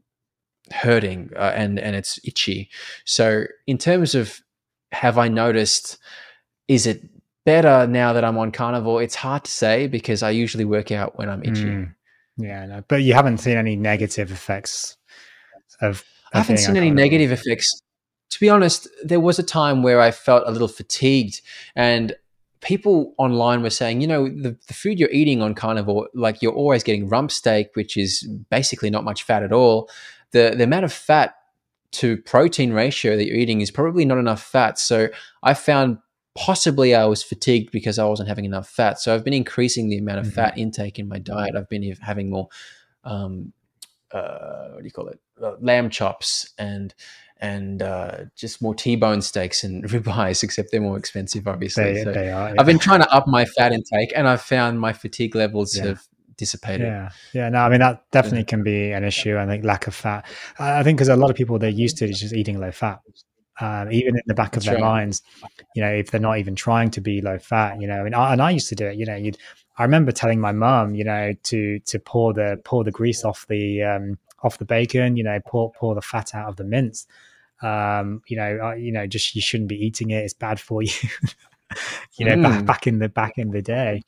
[0.71, 2.69] hurting uh, and and it's itchy.
[3.05, 4.41] So in terms of
[4.91, 5.97] have I noticed
[6.67, 7.01] is it
[7.45, 9.01] better now that I'm on carnivore?
[9.01, 11.65] It's hard to say because I usually work out when I'm itchy.
[11.65, 11.95] Mm.
[12.37, 14.97] Yeah, no, but you haven't seen any negative effects
[15.81, 15.99] of.
[15.99, 17.81] of I haven't seen any negative effects.
[18.31, 21.41] To be honest, there was a time where I felt a little fatigued,
[21.75, 22.15] and
[22.61, 26.53] people online were saying, you know, the, the food you're eating on carnivore, like you're
[26.53, 29.89] always getting rump steak, which is basically not much fat at all
[30.31, 31.35] the the amount of fat
[31.91, 34.79] to protein ratio that you're eating is probably not enough fat.
[34.79, 35.09] So
[35.43, 35.97] I found
[36.35, 38.99] possibly I was fatigued because I wasn't having enough fat.
[38.99, 40.35] So I've been increasing the amount of mm-hmm.
[40.35, 41.55] fat intake in my diet.
[41.55, 42.47] I've been having more,
[43.03, 43.51] um,
[44.11, 46.93] uh, what do you call it, uh, lamb chops and
[47.43, 51.95] and uh, just more T-bone steaks and ribeyes, except they're more expensive, obviously.
[51.95, 52.55] They, so they are, yeah.
[52.59, 55.85] I've been trying to up my fat intake, and I've found my fatigue levels yeah.
[55.85, 56.07] have
[56.37, 56.87] dissipated.
[56.87, 57.49] Yeah, yeah.
[57.49, 59.37] No, I mean that definitely can be an issue.
[59.37, 60.25] I think lack of fat.
[60.59, 62.99] I think because a lot of people they're used to just eating low fat.
[63.59, 65.03] Um, even in the back of That's their right.
[65.03, 65.21] minds,
[65.75, 68.33] you know, if they're not even trying to be low fat, you know, and I,
[68.33, 68.97] and I used to do it.
[68.97, 69.37] You know, you'd.
[69.77, 73.45] I remember telling my mum, you know, to to pour the pour the grease off
[73.47, 75.15] the um, off the bacon.
[75.15, 77.05] You know, pour pour the fat out of the mince.
[77.61, 80.23] Um, you know, uh, you know, just you shouldn't be eating it.
[80.23, 80.91] It's bad for you.
[82.17, 82.43] you know, mm.
[82.43, 84.01] back, back in the back in the day.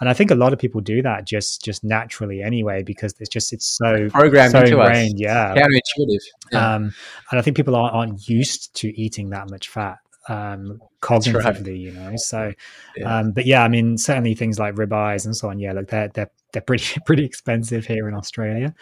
[0.00, 3.28] And I think a lot of people do that just just naturally anyway because it's
[3.28, 5.20] just it's so programmed so into ingrained, us.
[5.20, 6.18] yeah, counterintuitive.
[6.52, 6.74] Yeah.
[6.74, 6.82] Um,
[7.30, 9.98] and I think people aren't, aren't used to eating that much fat
[10.28, 11.76] um cognitively right.
[11.76, 12.52] you know so
[12.94, 13.18] yeah.
[13.18, 16.08] um but yeah i mean certainly things like ribeyes and so on yeah look they're
[16.08, 18.74] they're, they're pretty pretty expensive here in australia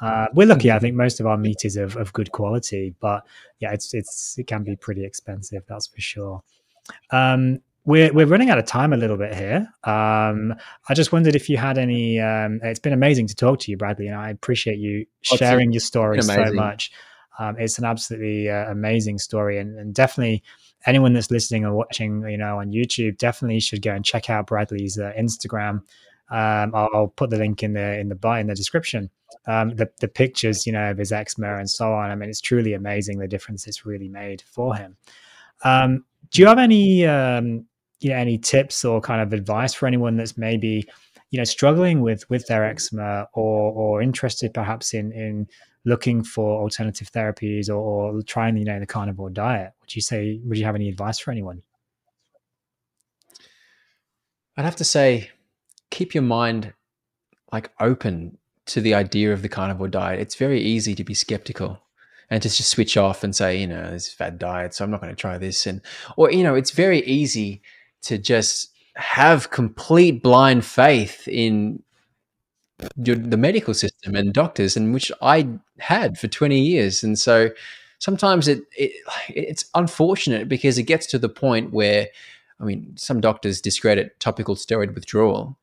[0.00, 0.70] uh, we're lucky.
[0.70, 3.26] I think most of our meat is of, of good quality, but
[3.60, 5.62] yeah, it's it's it can be pretty expensive.
[5.68, 6.42] That's for sure.
[7.10, 9.68] Um, we're we're running out of time a little bit here.
[9.84, 10.54] Um,
[10.88, 12.20] I just wondered if you had any.
[12.20, 15.80] Um, it's been amazing to talk to you, Bradley, and I appreciate you sharing your
[15.80, 16.90] story so much.
[17.38, 20.42] Um, it's an absolutely uh, amazing story, and, and, definitely
[20.86, 24.46] anyone that's listening or watching, you know, on YouTube, definitely should go and check out
[24.46, 25.82] Bradley's uh, Instagram.
[26.30, 29.10] Um, I'll, I'll, put the link in the in the in the description.
[29.46, 32.10] Um, the the pictures, you know, of his eczema and so on.
[32.10, 34.96] I mean, it's truly amazing the difference it's really made for him.
[35.62, 37.66] Um, do you have any um,
[38.00, 40.84] you know any tips or kind of advice for anyone that's maybe
[41.30, 45.46] you know struggling with with their eczema or or interested perhaps in in
[45.84, 49.72] looking for alternative therapies or, or trying you know the carnivore diet?
[49.80, 51.62] Would you say would you have any advice for anyone?
[54.56, 55.30] I'd have to say,
[55.90, 56.72] keep your mind
[57.52, 60.20] like open to the idea of the carnivore diet.
[60.20, 61.82] It's very easy to be skeptical
[62.30, 65.00] and to just switch off and say, you know, this fad diet, so I'm not
[65.00, 65.66] going to try this.
[65.66, 65.80] And,
[66.16, 67.62] or, you know, it's very easy
[68.06, 71.82] to just have complete blind faith in
[72.96, 75.48] the medical system and doctors, and which I
[75.78, 77.02] had for 20 years.
[77.02, 77.50] And so
[77.98, 78.92] sometimes it, it
[79.28, 82.08] it's unfortunate because it gets to the point where
[82.60, 85.58] I mean, some doctors discredit topical steroid withdrawal,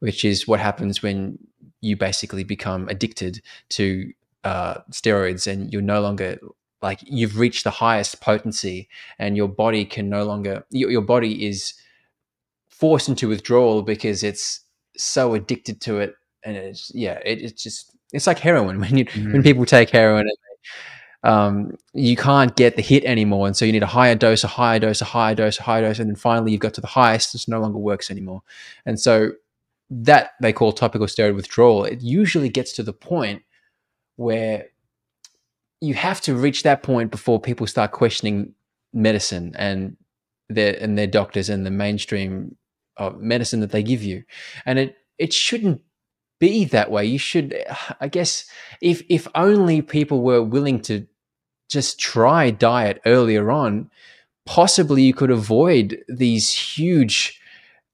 [0.00, 1.38] which is what happens when
[1.80, 4.12] you basically become addicted to
[4.44, 6.38] uh, steroids and you're no longer
[6.86, 11.46] like you've reached the highest potency and your body can no longer your, your body
[11.46, 11.74] is
[12.68, 14.60] forced into withdrawal because it's
[14.96, 16.14] so addicted to it
[16.44, 19.32] and it's yeah it, it's just it's like heroin when you mm.
[19.32, 20.26] when people take heroin
[21.24, 23.48] um, you can't get the hit anymore.
[23.48, 25.82] And so you need a higher dose, a higher dose, a higher dose, a higher
[25.82, 25.98] dose.
[25.98, 28.42] And then finally you've got to the highest, it no longer works anymore.
[28.84, 29.32] And so
[29.90, 33.42] that they call topical steroid withdrawal, it usually gets to the point
[34.14, 34.66] where
[35.80, 38.54] you have to reach that point before people start questioning
[38.92, 39.96] medicine and
[40.48, 42.56] their and their doctors and the mainstream
[42.96, 44.24] of medicine that they give you.
[44.64, 45.82] And it it shouldn't
[46.40, 47.04] be that way.
[47.04, 47.54] You should
[48.00, 48.48] I guess
[48.80, 51.06] if if only people were willing to
[51.68, 53.90] just try diet earlier on,
[54.46, 57.40] possibly you could avoid these huge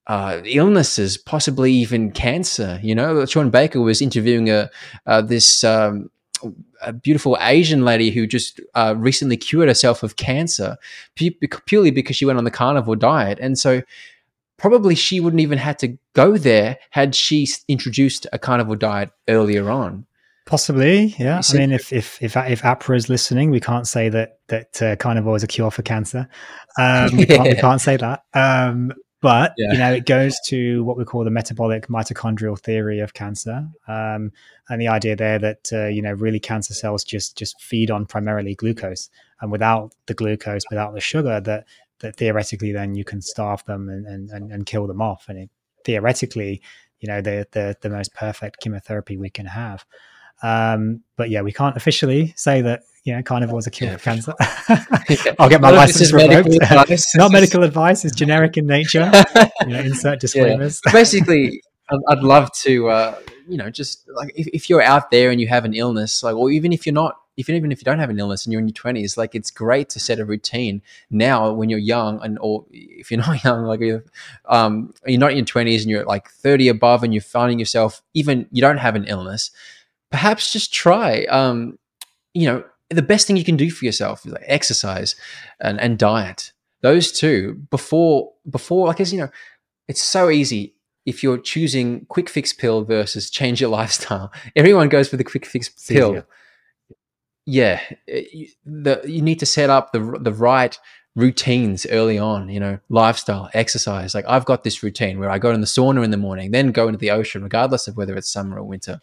[0.07, 2.79] uh, illnesses, possibly even cancer.
[2.83, 4.69] You know, Shawn Baker was interviewing a
[5.05, 6.09] uh, this um,
[6.83, 10.77] a beautiful Asian lady who just uh, recently cured herself of cancer
[11.15, 13.81] purely because she went on the carnivore diet, and so
[14.57, 19.69] probably she wouldn't even had to go there had she introduced a carnivore diet earlier
[19.69, 20.05] on.
[20.45, 21.41] Possibly, yeah.
[21.49, 24.95] I mean, if if if if AHPRA is listening, we can't say that that uh,
[24.97, 26.27] carnivore is a cure for cancer.
[26.77, 28.23] Um, we, can't, we, can't, say that.
[28.33, 28.93] Um,
[29.23, 29.71] but yeah.
[29.71, 34.33] you know, it goes to what we call the metabolic mitochondrial theory of cancer, um,
[34.67, 38.05] and the idea there that uh, you know really cancer cells just just feed on
[38.05, 39.09] primarily glucose,
[39.39, 41.65] and without the glucose, without the sugar, that
[41.99, 45.49] that theoretically then you can starve them and and, and, kill them off, and it,
[45.85, 46.61] theoretically,
[46.99, 49.85] you know, the the the most perfect chemotherapy we can have.
[50.41, 53.97] Um, but yeah, we can't officially say that you know carnivore is a cure yeah,
[53.97, 54.33] for cancer.
[54.65, 55.33] Sure.
[55.39, 56.49] I'll get my license revoked.
[56.59, 59.11] Medical Not medical advice; it's generic in nature.
[59.61, 60.81] you know, insert disclaimers.
[60.85, 60.91] Yeah.
[60.91, 61.61] Basically,
[62.09, 65.47] I'd love to, uh, you know, just like if, if, you're out there and you
[65.47, 68.09] have an illness, like, or even if you're not, if even if you don't have
[68.09, 71.51] an illness and you're in your twenties, like it's great to set a routine now
[71.51, 74.05] when you're young, and or if you're not young, like you're,
[74.45, 78.01] um, you're not in your twenties and you're like thirty above, and you're finding yourself
[78.13, 79.51] even you don't have an illness
[80.13, 81.79] perhaps just try, um,
[82.35, 85.15] you know, the best thing you can do for yourself is like exercise
[85.59, 86.51] and, and diet.
[86.81, 89.29] Those two before, before, like, as you know,
[89.87, 90.75] it's so easy
[91.05, 94.31] if you're choosing quick fix pill versus change your lifestyle.
[94.55, 96.11] Everyone goes for the quick fix pill.
[96.11, 96.25] Easier.
[97.45, 98.23] Yeah, eh,
[98.65, 100.79] the, you need to set up the the right
[101.13, 102.47] routines early on.
[102.47, 104.15] You know, lifestyle, exercise.
[104.15, 106.71] Like I've got this routine where I go in the sauna in the morning, then
[106.71, 109.01] go into the ocean, regardless of whether it's summer or winter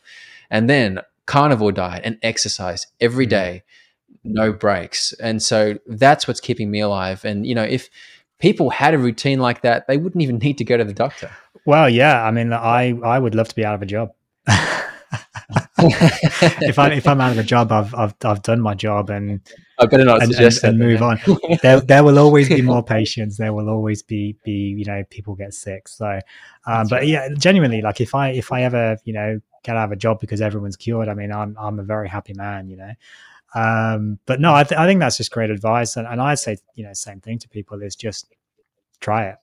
[0.51, 1.01] and then
[1.31, 3.62] carnivore diet and exercise every mm.
[4.24, 5.12] no breaks.
[5.22, 7.24] And so that's what's keeping me alive.
[7.24, 7.89] And, you know, if
[8.41, 11.31] people had a routine like that, they wouldn't even need to go to the doctor.
[11.64, 12.24] Well, yeah.
[12.24, 14.11] I mean, I, I would love to be out of a job.
[15.78, 19.41] if I if I'm out of a job, I've I've I've done my job and
[19.81, 21.18] I better not and, suggest and, and move on.
[21.62, 23.37] there there will always be more patients.
[23.37, 25.89] There will always be be you know people get sick.
[25.89, 26.20] So,
[26.66, 27.09] um, but right.
[27.09, 30.20] yeah, genuinely, like if I if I ever you know get out of a job
[30.20, 31.09] because everyone's cured.
[31.09, 32.93] I mean, I'm I'm a very happy man, you know.
[33.55, 36.59] Um, but no, I, th- I think that's just great advice, and, and I'd say
[36.74, 38.33] you know same thing to people is just
[39.01, 39.37] try it,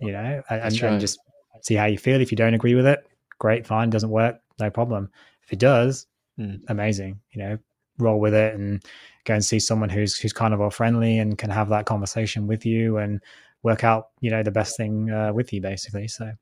[0.00, 1.18] you know, and, and, and just
[1.62, 2.20] see how you feel.
[2.20, 3.06] If you don't agree with it,
[3.38, 5.10] great, fine, doesn't work, no problem.
[5.42, 6.06] If it does,
[6.38, 6.60] mm.
[6.68, 7.58] amazing, you know,
[7.98, 8.84] roll with it and
[9.24, 12.98] go and see someone who's who's carnivore friendly and can have that conversation with you
[12.98, 13.20] and
[13.62, 16.08] work out you know the best thing uh, with you basically.
[16.08, 16.32] So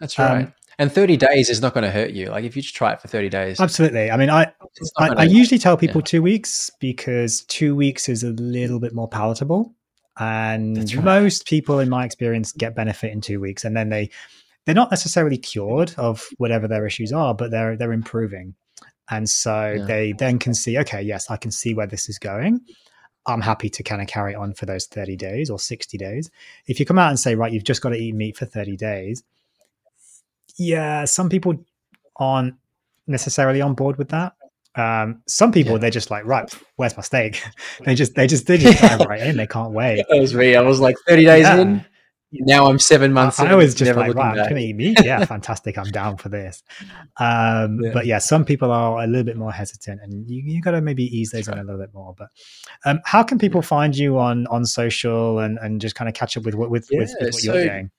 [0.00, 0.46] that's right.
[0.46, 2.26] Um, and 30 days is not going to hurt you.
[2.26, 3.60] Like if you just try it for 30 days.
[3.60, 4.10] Absolutely.
[4.10, 4.52] I mean, I
[4.98, 6.06] I, I, usually tell people yeah.
[6.06, 9.74] two weeks because two weeks is a little bit more palatable.
[10.18, 11.04] And right.
[11.04, 14.10] most people in my experience get benefit in two weeks and then they
[14.66, 18.54] they're not necessarily cured of whatever their issues are, but they're they're improving.
[19.10, 19.84] And so Yeah.
[19.84, 22.60] they then can see, okay, yes, I can see where this is going.
[23.26, 26.30] I'm happy to kind of carry on for those 30 days or 60 days.
[26.66, 28.76] If you come out and say, right, you've just got to eat meat for 30
[28.76, 29.22] days,
[30.56, 31.54] yeah, some people
[32.16, 32.54] aren't
[33.06, 34.34] necessarily on board with that.
[34.74, 35.78] Um, some people Yeah.
[35.78, 37.42] they're just like, right, where's my steak?
[37.84, 39.36] they just they just they just dive right in.
[39.36, 40.04] They can't wait.
[40.08, 40.54] That was me.
[40.54, 41.60] I was like 30 days Yeah.
[41.60, 41.84] in.
[42.32, 43.46] Now I'm seven months I.
[43.52, 44.48] I was just like, right, back.
[44.48, 44.98] gonna eat meat.
[45.04, 45.78] Yeah, fantastic.
[45.78, 46.62] I'm down for this.
[47.18, 47.90] Um, Yeah.
[47.92, 50.80] But yeah, some people are a little bit more hesitant, and you you got to
[50.80, 52.14] maybe ease those in a little bit more.
[52.18, 52.28] But
[52.84, 56.36] um, how can people find you on on social and and just kind of catch
[56.36, 57.90] up with what with, Yeah, with what you're so- doing?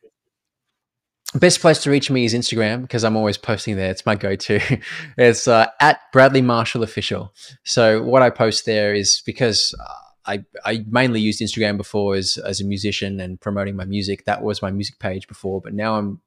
[1.36, 3.92] Best place to reach me is Instagram because I'm always posting there.
[3.92, 4.60] It's my go-to.
[5.18, 7.34] It's uh, at Bradley Marshall Official.
[7.66, 9.94] So what I post there is because uh,
[10.28, 14.26] I I mainly used Instagram before as as a musician and promoting my music.
[14.26, 16.22] That was my music page before, but now I'm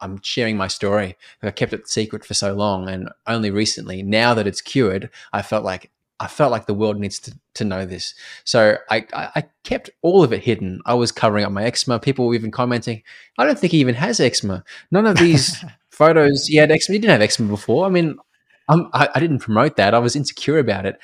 [0.00, 1.16] I'm sharing my story.
[1.42, 5.42] I kept it secret for so long, and only recently, now that it's cured, I
[5.42, 5.90] felt like
[6.20, 8.14] I felt like the world needs to, to know this.
[8.44, 10.82] So I, I, I kept all of it hidden.
[10.84, 11.98] I was covering up my eczema.
[11.98, 13.02] People were even commenting,
[13.38, 14.62] I don't think he even has eczema.
[14.90, 16.94] None of these photos, he had eczema.
[16.94, 17.86] He didn't have eczema before.
[17.86, 18.18] I mean,
[18.68, 19.94] I'm, I, I didn't promote that.
[19.94, 20.98] I was insecure about it.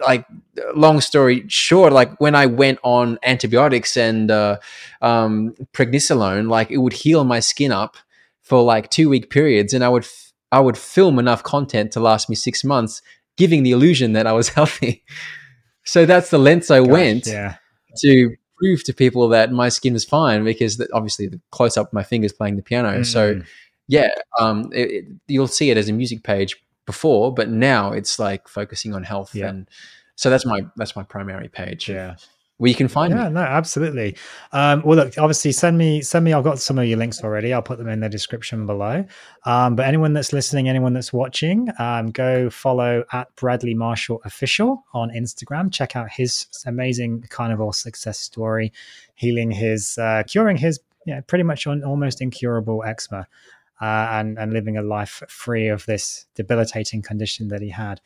[0.00, 0.26] Like,
[0.74, 4.58] long story short, like when I went on antibiotics and uh,
[5.02, 7.96] um, prednisolone, like it would heal my skin up
[8.42, 12.00] for like two week periods, and I would f- I would film enough content to
[12.00, 13.02] last me six months,
[13.36, 15.04] giving the illusion that I was healthy.
[15.84, 17.54] So that's the lengths I Gosh, went Yeah,
[17.98, 21.88] to prove to people that my skin was fine because the, obviously the close up
[21.88, 23.02] of my fingers playing the piano.
[23.04, 23.46] So Mm.
[23.88, 26.56] yeah, um, it, it- you'll see it as a music page
[26.90, 29.48] before, but now it's like focusing on health, Yeah.
[29.50, 29.68] and
[30.16, 31.88] so that's my that's my primary page.
[31.88, 32.14] yeah.
[32.58, 33.16] where you can find it.
[33.16, 33.34] yeah me.
[33.40, 34.08] no absolutely
[34.52, 37.54] um, well look obviously send me send me i've got some of your links already
[37.54, 38.96] i'll put them in the description below
[39.52, 44.84] um, but anyone that's listening anyone that's watching um, go follow at bradley marshall official
[44.92, 48.70] on instagram check out his amazing carnivore success story
[49.14, 53.26] healing his uh, curing his yeah, pretty much on almost incurable eczema
[53.80, 58.00] uh, and and living a life free of this debilitating condition that he had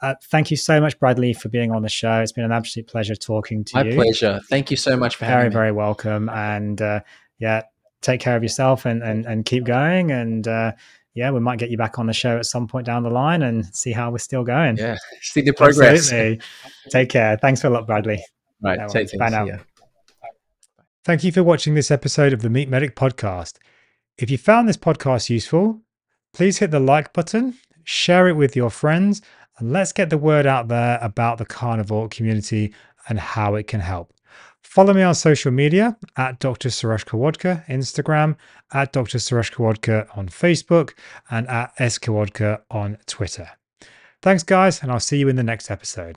[0.00, 2.20] uh, thank you so much, Bradley, for being on the show.
[2.20, 4.40] It's been an absolute pleasure talking to My you My pleasure.
[4.50, 5.52] Thank you so much for very having me.
[5.54, 7.00] very very welcome and uh,
[7.38, 7.62] yeah
[8.00, 10.72] take care of yourself and and, and keep going and uh,
[11.14, 13.42] yeah we might get you back on the show at some point down the line
[13.42, 16.10] and see how we're still going Yeah, see the progress.
[16.12, 16.40] Absolutely.
[16.90, 18.20] take care thanks a lot bradley
[18.60, 19.10] Right, No take worries.
[19.12, 19.18] things.
[19.20, 19.58] Bye now.
[21.04, 23.54] Thank you for watching this episode of the Meat Medic podcast.
[24.18, 25.80] If you found this podcast useful,
[26.34, 27.54] please hit the like button,
[27.84, 29.22] share it with your friends,
[29.58, 32.74] and let's get the word out there about the carnivore community
[33.08, 34.12] and how it can help.
[34.62, 36.68] Follow me on social media at Dr.
[36.68, 38.36] Suresh Khirwadkar, Instagram,
[38.72, 39.18] at Dr.
[39.18, 40.92] Suresh Khirwadkar on Facebook,
[41.30, 43.50] and at S Khirwadkar on Twitter.
[44.22, 46.16] Thanks, guys, and I'll see you in the next episode.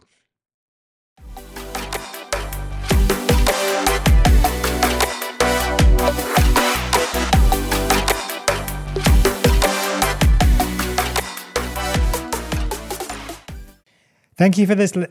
[14.38, 14.96] Thank you for this.
[14.96, 15.08] Li-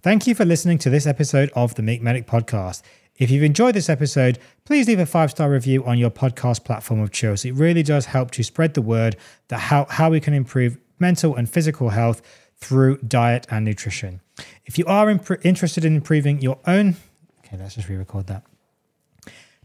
[0.00, 2.82] Thank you for listening to this episode of the Meat Medic podcast.
[3.16, 7.00] If you've enjoyed this episode, please leave a five star review on your podcast platform
[7.00, 7.44] of choice.
[7.44, 9.16] It really does help to spread the word
[9.48, 12.22] that how, how we can improve mental and physical health
[12.56, 14.20] through diet and nutrition.
[14.66, 16.94] If you are impr- interested in improving your own,
[17.40, 18.44] okay, let's just re-record that.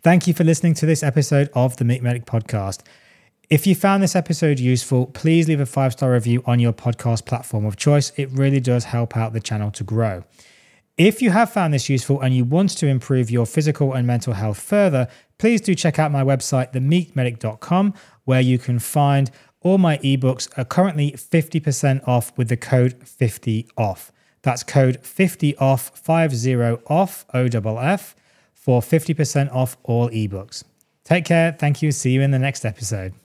[0.01, 2.82] Thank you for listening to this episode of the Meat Medic podcast.
[3.54, 7.28] If you found this episode useful, please leave a five star review on your podcast
[7.28, 8.12] platform of choice.
[8.16, 10.24] It really does help out the channel to grow.
[10.97, 14.34] If you have found this useful and you want to improve your physical and mental
[14.34, 15.08] health further,
[15.38, 17.93] please do check out my website, themeatmedic.com,
[18.24, 19.30] where you can find
[19.62, 24.09] all my ebooks are currently 50% off with the code 50OFF.
[24.42, 28.16] That's code 50OFF, 50 off, O-F-F,
[28.55, 30.63] for 50% off all ebooks.
[31.04, 31.51] Take care.
[31.51, 31.92] Thank you.
[31.92, 33.13] See you in the next episode.